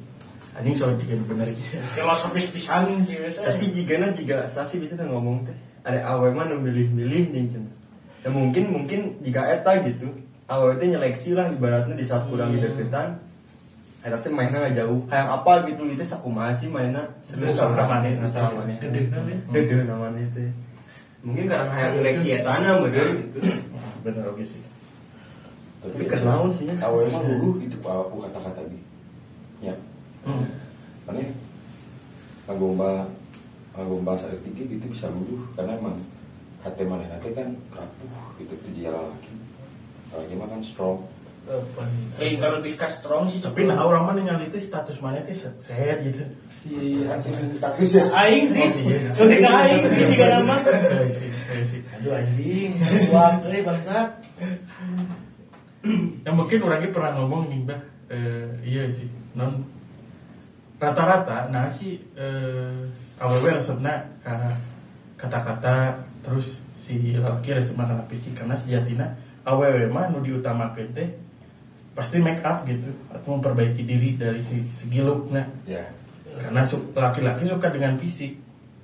[0.54, 3.28] anjing soal jika bener gitu Filosofis pisan sih eh.
[3.28, 7.44] Tapi jika na jika sasi bisa tuh ngomong teh ada awe mah nu milih-milih nih
[7.52, 7.68] cen.
[8.24, 10.08] Ya mungkin mungkin jika eta gitu
[10.46, 13.20] awe teh nyeleksi lah ibaratnya di saat kurang di deketan.
[14.00, 15.04] Eta teh mainnya nggak jauh.
[15.10, 18.16] Kayak apa gitu itu sakumaha sih mainnya serius Usaha sama maneh.
[18.22, 18.76] usaha maneh.
[18.80, 19.38] Dedeh namanya.
[19.52, 20.48] Dedeh namanya teh.
[21.20, 23.38] Mungkin karena hayang nyeleksi eta na bener gitu.
[24.04, 24.60] bener oke sih
[25.84, 26.74] Tapi kenaun sih nya.
[26.80, 28.80] Awe mah dulu gitu Pak aku kata-kata di.
[29.60, 29.76] Ya.
[30.24, 30.48] Hmm.
[31.04, 31.20] Mana?
[32.48, 33.08] Ngagomba
[33.76, 36.00] ngagomba saat tinggi gitu bisa luluh karena emang
[36.64, 38.08] hati mana nanti kan rapuh
[38.40, 39.32] gitu tuh jalan lagi.
[40.14, 41.04] Lagi mah kan strong.
[42.16, 45.36] Eh, kalau lebih ke strong sih tapi nah orang mah ningali teh status mana teh
[45.36, 48.08] se- sehat gitu Si Kan sih status ya.
[48.16, 48.64] Aing sih.
[48.64, 49.12] Oh, iya.
[49.12, 50.56] Ketika Aing sih juga nama.
[51.12, 51.28] Sih,
[51.68, 51.80] sih.
[52.00, 52.72] Aduh anjing,
[53.12, 54.08] buat eh bangsat.
[56.24, 59.04] Ya mungkin orangnya pernah ngomong nih bah, eh, iya sih,
[59.36, 59.60] non
[60.80, 62.88] rata-rata, nah sih eh,
[63.20, 64.58] aww resepna ka-
[65.16, 69.06] kata-kata terus si laki resepna kana fisik karena sejatinya
[69.44, 71.08] aww mah nu diutamakeun teh
[71.94, 75.46] pasti make up gitu atau memperbaiki diri dari si segi looknya.
[75.68, 75.84] Ya.
[76.34, 78.34] karena su- laki-laki suka dengan fisik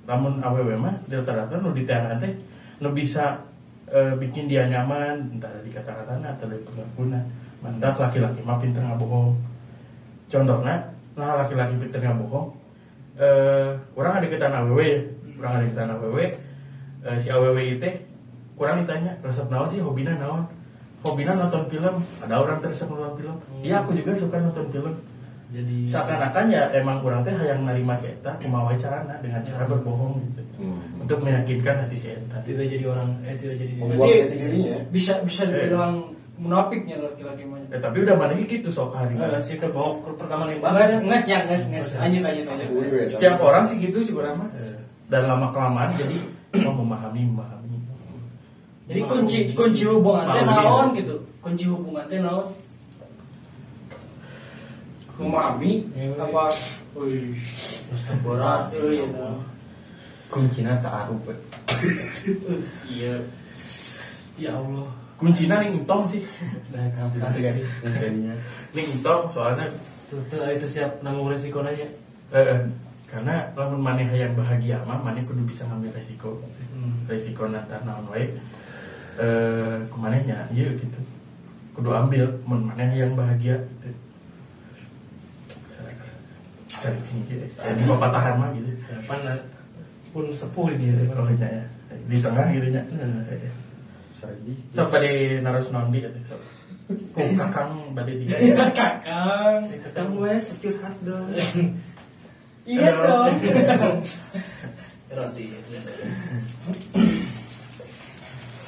[0.07, 2.33] namun aww mah rata-rata nu diteangan teh
[2.79, 3.43] nu bisa
[3.91, 7.19] eh, bikin dia nyaman entah dari kata-kata atau dari pengakuan
[7.61, 9.37] mantap laki-laki mah pinter ngabohong.
[10.31, 10.79] Contohnya
[11.13, 12.55] nah laki-laki pinter ngabohong
[13.19, 15.03] eh orang ada ketan aww ya
[15.35, 16.33] orang ada ketan aww eh,
[17.19, 17.91] si aww itu
[18.55, 19.83] kurang ditanya resep naon sih?
[19.83, 20.47] Hobinya naon?
[21.01, 21.97] Hobinya nonton film.
[22.21, 23.35] Ada orang teresep nonton film.
[23.65, 24.93] Iya aku juga suka nonton film
[25.51, 30.15] Jadi seakan-akan ya emang kurang teh yang nerima si eta kumaha carana dengan cara berbohong
[30.25, 31.01] gitu Hmm.
[31.01, 34.77] untuk meyakinkan hati si eta tidak jadi orang eh tidak jadi Membuat Berarti- sendirinya.
[34.89, 35.93] bisa bisa dibilang
[36.35, 37.59] munafiknya laki-laki mah.
[37.67, 41.03] Eh, tapi udah mana gitu sok hari Eh, si kebohong pertama nih Nges bang.
[41.03, 42.47] nges ya nges nges lanjut lanjut.
[43.09, 44.49] setiap orang sih gitu sih kurang mah
[45.05, 46.15] dan lama kelamaan jadi
[46.63, 47.77] mau memahami memahami
[48.87, 51.15] Jadi kunci kunci hubungan teh naon gitu.
[51.39, 52.43] Kunci hubungan teh naon?
[55.21, 55.71] Memahami
[56.17, 56.43] apa?
[56.97, 57.37] Wih,
[58.25, 59.29] berat eta.
[60.27, 61.29] Kuncinya tak arup.
[61.29, 61.35] we.
[62.89, 63.15] Iya.
[64.39, 66.25] ya Allah kuncinya nih entong sih
[66.73, 68.33] Nah, kamu kan jadinya.
[68.73, 69.69] nih entong soalnya
[70.09, 70.17] tuh
[70.49, 71.85] itu siap nanggung resiko nanya.
[72.33, 72.57] eh,
[73.05, 77.05] karena lamun maneh yang bahagia mah maneh kudu bisa ngambil resiko Hmm.
[77.05, 78.33] resiko nanti naon wae
[79.19, 80.97] eh kumanehnya iya gitu
[81.75, 83.93] kudu ambil mun maneh yang bahagia gitu.
[86.81, 89.33] Sini gitu jadi pepatahan mah gitu Siapa na
[90.11, 90.91] pun sepuh dia.
[91.15, 91.63] oh iya ya.
[92.09, 92.83] Di tengah gitu nya
[94.19, 94.53] Sorry.
[94.75, 95.07] so pada
[95.41, 96.35] narus nondi gitu so
[96.91, 99.61] oh kakang pada di Kakang.
[99.69, 101.29] Ketemu wes curhat dong.
[102.67, 102.89] Iya.
[102.93, 104.01] Dong.
[105.11, 105.45] Roti.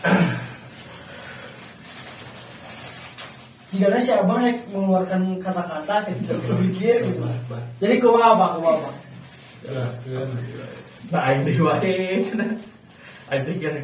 [3.73, 7.25] Jika si abang mengeluarkan kata-kata gitu, berpikir gitu.
[7.81, 8.89] Jadi kumaha apa, kumaha apa?
[11.09, 12.53] Nah, aing teh wae cenah.
[13.33, 13.81] Aing teh kira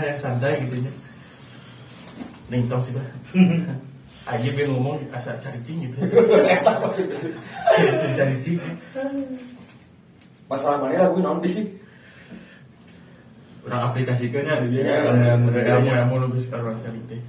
[0.00, 0.92] hayang santai gitu nya.
[2.48, 3.04] Ning tong sih, Bah.
[4.26, 6.02] Aja be ngomong asa caricing gitu.
[8.18, 8.74] Caricing sih.
[10.50, 11.62] Masalah mana lagu naon sih?
[13.66, 14.82] Orang aplikasikannya dia.
[14.82, 15.92] Ya, ada Kamu modalnya.
[16.02, 17.22] yang mau nunggu sekarang sekali teh.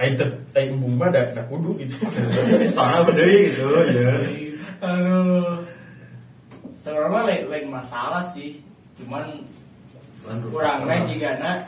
[0.00, 2.00] Aing teh aing embung mah da da kudu gitu.
[2.76, 4.12] Soalnya beda gitu ya.
[4.80, 5.60] Aduh.
[6.80, 8.58] Sebenarnya lain, lain masalah sih.
[8.96, 9.44] Cuman
[10.48, 11.60] kurangnya jika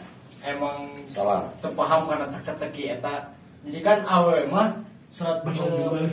[0.44, 1.44] emang Salah.
[1.60, 3.28] terpaham karena teka-teki eta.
[3.64, 4.72] Jadi kan awe mah
[5.12, 6.08] surat eh,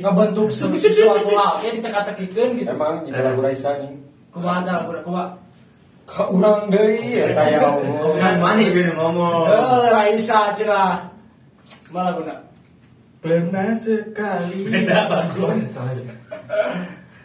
[0.00, 2.70] ngebentuk se- sesuatu hal ya diteka-tekikeun gitu.
[2.70, 3.90] Emang jika lagu Raisa nih.
[4.30, 5.26] Kumaha tah kumaha kumaha.
[6.06, 8.14] Ka urang deui eta ya Allah.
[8.18, 9.46] Kan mana dia ngomong.
[9.50, 11.09] Eh Raisa cenah.
[11.90, 12.34] Malah guna.
[13.20, 14.64] Pernah sekali.
[14.64, 15.68] Beda, bagus.
[15.68, 15.92] Salah.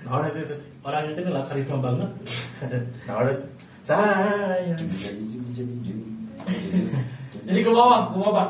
[0.05, 0.55] Nah, itu itu.
[0.85, 2.09] Orang itu lah karisma banget.
[3.07, 3.45] Nah, itu.
[3.85, 4.79] Sayang.
[7.45, 8.47] Jadi ke bawah, ke bawah.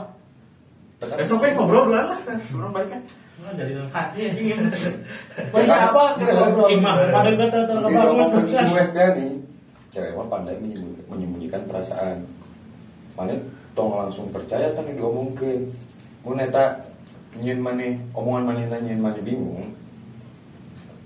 [1.19, 2.17] Besok pengen ngobrol dulu lah.
[2.55, 3.01] Orang balik kan.
[3.43, 4.31] Nah, nangkas ya.
[6.31, 6.71] ngobrol.
[6.71, 7.57] Imah, pada kata
[8.73, 9.31] West nih,
[9.91, 12.23] cewek mah pandai menyembunyi- menyembunyikan perasaan.
[13.15, 13.35] Mana
[13.75, 15.67] tong langsung percaya tang yang diomongkeun.
[16.25, 16.73] Mun eta
[17.37, 19.69] nyeun maneh omongan manehna nyeun maneh bingung.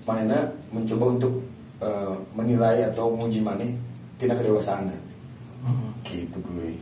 [0.08, 1.44] Manehna mencoba untuk
[1.84, 3.70] eh, menilai atau menguji maneh
[4.16, 4.88] tina kedewasaan.
[6.00, 6.72] Gitu gue.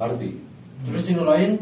[0.00, 0.40] Arti
[0.84, 1.52] Terus nu lain.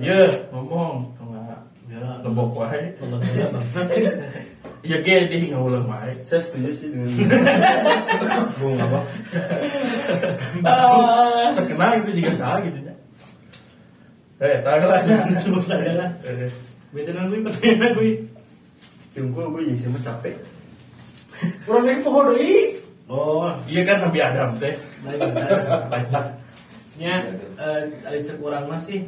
[0.00, 1.12] Iya, ngomong.
[1.20, 1.60] Tengah.
[1.86, 2.96] Ya, Lebok wae.
[3.92, 4.12] dia.
[4.80, 6.16] Iya ge dia ngeuleum wae.
[6.24, 7.12] Saya setuju sih dengan
[8.58, 9.00] Bung apa?
[10.66, 12.95] Ah, Sekena itu juga salah gitu ya.
[14.36, 15.00] Eh, tak lah.
[15.40, 16.10] Sebut saja lah.
[16.20, 16.52] Eh,
[16.92, 18.12] Beda nang gue pertanyaan gue.
[19.16, 20.36] Tunggu gue jadi sama capek.
[21.64, 22.76] Urang deui poho deui.
[23.08, 24.74] Oh, Iya kan Nabi Adam teh.
[25.04, 25.88] lain lah.
[25.88, 26.24] Banyak.
[26.96, 27.16] Ya,
[27.60, 29.04] eh, ada cek orang masih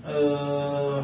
[0.00, 1.00] eh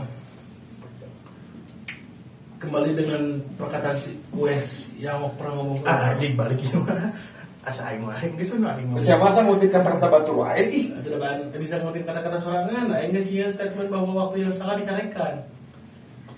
[2.57, 3.22] kembali dengan
[3.61, 7.12] perkataan si Wes yang pernah ngomong Ah, anjing balik gimana?
[7.66, 9.02] Asa aing mah aing geus nu aing ngomong.
[9.02, 10.86] Siapa masa ngutip kata-kata batur wae ih.
[11.02, 14.78] tidak ban- tidak bisa ngutip kata-kata sorangan nah ini sih statement bahwa waktu yang salah
[14.78, 15.42] dicarekan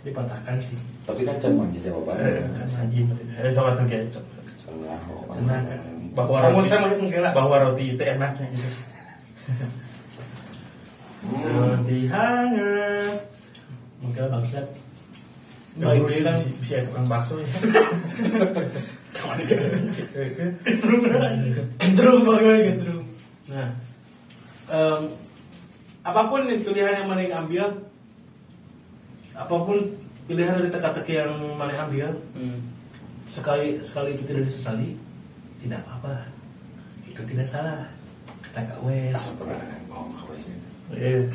[0.08, 2.48] dipatahkan sih Tapi kan can manja jawabannya.
[2.80, 3.12] anjing.
[3.36, 4.08] Eh, sama tuh kayak.
[4.08, 5.80] Cenah, oh, kan.
[6.16, 8.68] bahwa Kamu roti bahwa roti itu enaknya gitu.
[11.28, 11.44] Hmm.
[11.44, 13.14] Roti hangat.
[13.98, 14.66] mungkin bangsat
[15.78, 16.36] baik dia kan
[16.86, 17.50] tukang bakso ya.
[19.16, 19.44] Kamu ada
[21.80, 23.04] gendrum banget gendrum.
[23.48, 23.68] Nah
[26.04, 27.64] apa pun pilihan yang mana yang ambil
[29.36, 29.78] apa pun
[30.28, 32.08] pilihan dari teka-teki yang mana yang ambil
[33.28, 34.96] sekali sekali itu tidak disesali
[35.60, 36.28] tidak apa
[37.08, 37.82] itu tidak salah.
[38.48, 39.12] Kata Kak Wes.
[39.12, 39.58] Asa pernah
[39.90, 40.46] ngomong Wes.
[40.94, 41.28] Iya.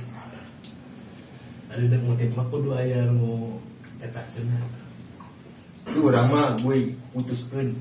[1.73, 3.57] ada udah ngutip mah kudu aya nu
[3.97, 4.61] eta benar
[5.87, 7.75] Itu orang mah gue putuskan.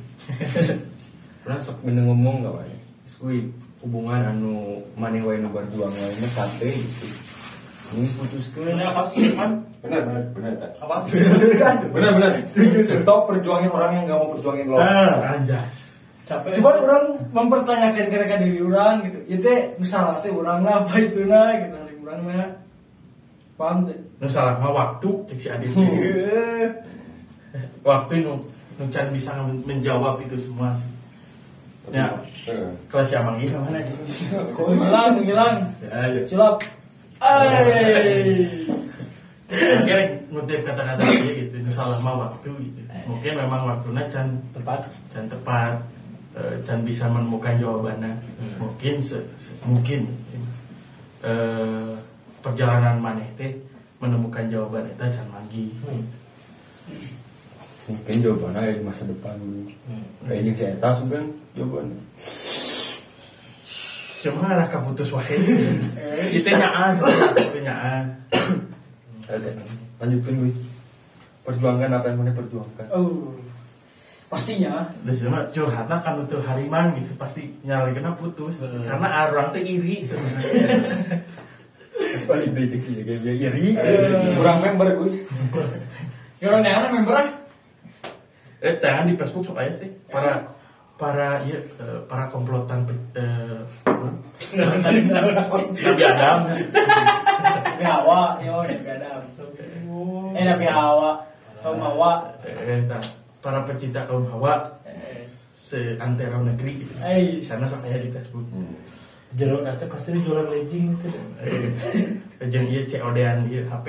[1.43, 2.77] Pernah sok bener ngomong gak wae.
[3.23, 3.37] Gue
[3.83, 7.07] hubungan anu maneh wae nu berjuang wae mah kate gitu.
[7.93, 8.73] Ini putuskan.
[8.73, 10.73] ini apa sih kan tak?
[10.81, 11.75] apa sih Bener kan?
[11.93, 12.31] Benar, benar.
[12.49, 12.79] Setuju.
[13.05, 14.79] Stop perjuangin orang yang gak mau perjuangin lo.
[14.81, 15.93] Ah, Anjas.
[16.23, 19.19] capek Cuman orang mempertanyakan kira-kira diri orang gitu.
[19.27, 22.51] Itu misalnya teh orang lah apa itu lah gitu hari orang mah.
[23.59, 23.99] Paham teh?
[24.23, 25.71] Nu salah mah waktu cek si Adit.
[27.89, 28.41] waktu nu
[28.77, 29.33] nu can bisa
[29.63, 30.73] menjawab itu semua.
[31.83, 32.07] Tapi, Ya.
[32.47, 33.83] eh, Kelas si Amang ini mana?
[34.55, 35.57] Kok ngilang, ngilang.
[35.83, 36.23] ya, ya.
[36.25, 36.63] Silap.
[37.19, 38.47] Ay.
[39.53, 41.61] Akhirnya ngutip kata-kata dia gitu.
[41.61, 42.81] Nu salah mah waktu gitu.
[43.05, 44.81] Mungkin memang waktunya can tepat
[45.13, 45.77] dan tepat
[46.33, 48.15] eh, dan bisa menemukan jawabannya
[48.57, 50.09] mungkin se- se- mungkin
[51.21, 51.93] eh,
[52.41, 53.53] perjalanan maneh teh
[53.99, 55.65] menemukan jawaban itu can lagi
[57.91, 59.67] Mungkin jawabannya ada di masa depan dulu.
[60.29, 61.25] Kayaknya si Eta kan
[61.59, 61.99] jawabannya.
[64.23, 65.35] siapa arah kaputus wae
[66.39, 66.95] itu nyaan
[67.43, 68.07] itu nyaan
[69.27, 69.51] Oke,
[69.99, 70.53] lanjutkan gue.
[71.43, 72.87] Perjuangkan apa yang mana perjuangkan.
[72.95, 73.35] Oh.
[74.31, 74.87] Pastinya.
[75.03, 80.09] dan siapa curhatnya kan itu hariman gitu pasti nyala kena putus karena orang teh iri
[80.09, 81.21] sebenarnya
[82.31, 83.77] paling becek sih kayak dia iri.
[84.39, 85.27] kurang member gue.
[86.41, 87.29] Ya orang yang member ah.
[88.63, 90.47] Eh jangan di Facebook sok aya teh para
[90.95, 92.87] para iya eh, para komplotan
[93.19, 93.59] eh,
[94.55, 96.39] Nabi Adam.
[96.47, 99.23] Nabi Hawa, yo Nabi Adam.
[100.39, 101.11] Eh Nabi Hawa,
[101.63, 102.31] kaum Hawa.
[102.47, 103.03] eh, nah,
[103.43, 104.63] para pecinta kaum Hawa.
[104.87, 106.95] Eh, seantero negeri gitu.
[107.03, 107.39] Eh.
[107.43, 108.47] sana sok aya di Facebook
[109.33, 111.09] Jero nanti pasti jualan legging gitu.
[112.43, 113.87] eh jeung ieu COD-an ieu HP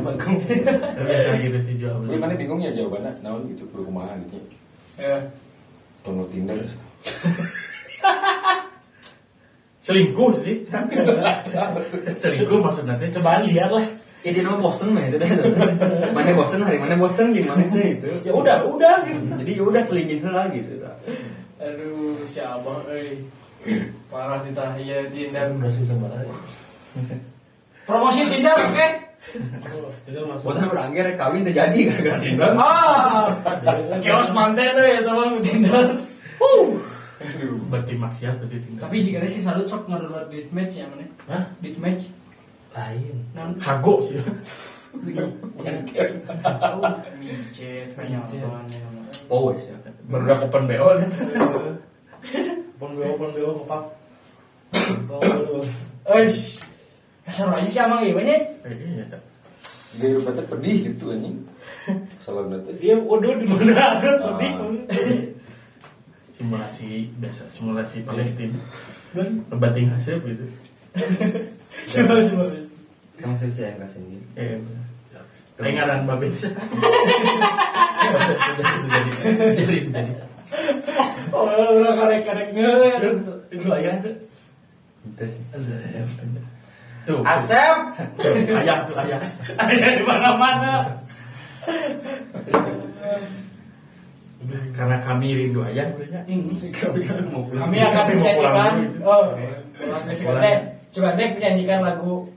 [0.00, 0.40] Bagong.
[0.40, 4.40] tapi ya gitu sih jual Ini beli mana bingungnya jawabannya, naon gitu perlu kumaha gitu.
[4.96, 5.20] eh,
[6.00, 6.56] Download Tinder.
[9.86, 10.66] selingkuh sih
[12.18, 13.86] selingkuh maksudnya teh Cobaan lihat lah.
[14.26, 15.30] Ya dia nama bosen mah itu dah.
[16.10, 18.10] Mana bosen hari mana bosen gimana itu itu.
[18.26, 19.22] Ya udah, udah gitu.
[19.22, 20.82] Jadi ya udah selingin heula gitu.
[21.62, 23.22] aduh si Abah euy.
[24.06, 25.50] Parah sih tah ieu Tinder.
[25.54, 26.30] Udah sih sama aja.
[27.86, 28.86] Promosi Tinder oke?
[30.06, 30.46] Tinder masuk.
[30.54, 32.50] Bukan akhirnya kawin terjadi gara-gara Tinder.
[32.54, 33.26] Ah,
[33.98, 35.86] kios manten euy eta mah Tinder.
[37.66, 41.06] Berarti maksiat berarti tinggal Tapi jika sih salut sok ngedownload deathmatch ya mana?
[41.26, 41.44] Hah?
[41.58, 42.12] Deathmatch.
[42.76, 43.16] Lain.
[43.34, 43.56] Non.
[43.58, 44.20] hago sih
[44.96, 46.80] Oh,
[47.20, 48.80] micet banyak soalnya.
[49.28, 49.76] Powers ya.
[50.08, 50.88] baru udah open BO
[52.76, 53.82] Pon beo, pon beo, ngepap.
[55.08, 55.20] Kau
[56.12, 56.60] Eish.
[57.26, 58.38] Kasar aja sih amang ieu nya.
[58.62, 59.18] Iya, tak.
[59.96, 61.36] Gaya rupanya pedih gitu anjing.
[62.22, 62.70] Salah nanti.
[62.78, 64.48] Dia udah di mana aja tadi.
[66.36, 68.60] simulasi biasa simulasi Palestina
[69.16, 70.44] Dan ngebating hasil gitu
[71.88, 72.44] coba coba.
[73.16, 74.20] Kamu bisa yang kasih ini.
[74.36, 74.60] eh
[75.56, 76.52] Tengaran babit jadi
[79.56, 79.96] jadi jadi
[81.34, 83.02] Oh, udah karek-karek ngeueur.
[83.50, 84.14] Itu ayah tuh.
[85.06, 85.42] Itu sih.
[87.06, 87.76] tuh Asep.
[88.50, 89.20] ayah tuh ayah
[89.62, 90.72] Ayah di mana-mana.
[94.76, 96.22] karena kami rindu ayah sebenarnya
[97.50, 99.34] Kami akan Tapi mau pulang menyanyikan oh,
[99.74, 100.60] pulang.
[100.92, 102.30] Coba teh menyanyikan lagu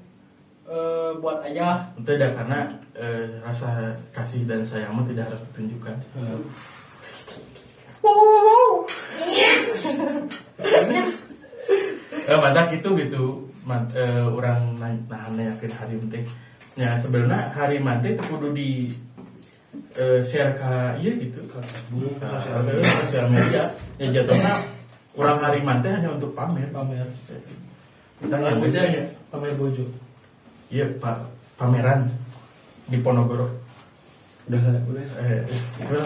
[0.65, 1.85] eh, buat ayah.
[1.99, 2.59] itu dah karena
[2.97, 5.95] eh, rasa kasih dan sayang mah tidak harus ditunjukkan
[12.29, 13.23] eh mantap gitu gitu.
[13.67, 16.25] Man- eh, orang na- nahan yakin hari teh
[16.73, 18.69] ya sebenarnya hari mantep itu kudu di
[19.93, 22.25] eh, share ke iya gitu ke Facebook, ke
[23.05, 23.69] sosial media.
[24.01, 24.53] ya jatuhnya
[25.13, 26.65] orang hari mantep hanya untuk pamer.
[26.73, 27.05] Pamer.
[28.19, 29.03] kita nggak bojo ya.
[29.29, 29.85] Pamer bojo.
[30.69, 31.17] iya pak
[31.59, 32.09] pameran
[32.89, 33.53] di Ponorogo.
[34.49, 35.05] Udah udah.
[35.21, 35.45] eh
[35.77, 35.99] gue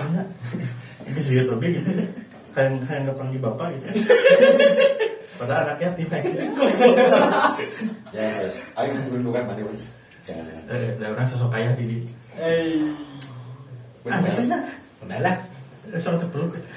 [0.93, 1.89] lah ya ini sih oke gitu
[2.53, 3.87] yang yang nggak panggil bapak gitu
[5.33, 6.09] padahal anaknya tim
[8.13, 8.53] Ya, guys.
[8.77, 9.89] Ayo masih berdukan mana, Mas?
[10.23, 10.63] Jangan, jangan.
[10.69, 12.05] eh ada orang sosok ayah di
[12.37, 12.85] Eh,
[14.05, 14.57] ah biasanya
[15.01, 15.35] Udah lah.
[15.89, 16.69] eh, sama terpeluk gitu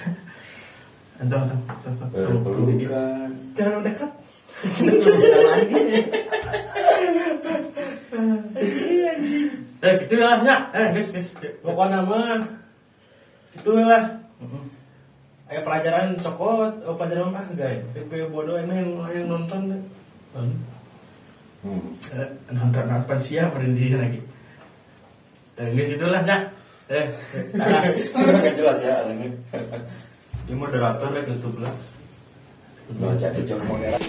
[1.16, 3.30] entah entah entah dia Berpelukan.
[3.54, 4.10] Jangan dekat.
[4.80, 5.80] Jangan lagi.
[9.76, 11.28] eh gitu lah ya eh guys guys
[11.60, 12.40] Pokoknya mah
[13.56, 14.04] itu lah.
[15.46, 17.80] Kayak pelajaran cokot, oh, pelajaran apa guys?
[17.96, 19.82] PP bodoh ini yang yang nonton deh.
[20.36, 20.52] Hmm.
[21.66, 24.20] Eh, nonton apa sih ya berhenti lagi
[25.56, 26.38] eh guys itulah ya
[26.86, 27.10] eh
[27.58, 27.82] ah.
[28.14, 29.32] Sudah nggak jelas ya ini.
[30.46, 31.74] Dia moderator ya YouTube lah.
[33.02, 34.06] Lo jadi jauh moderator.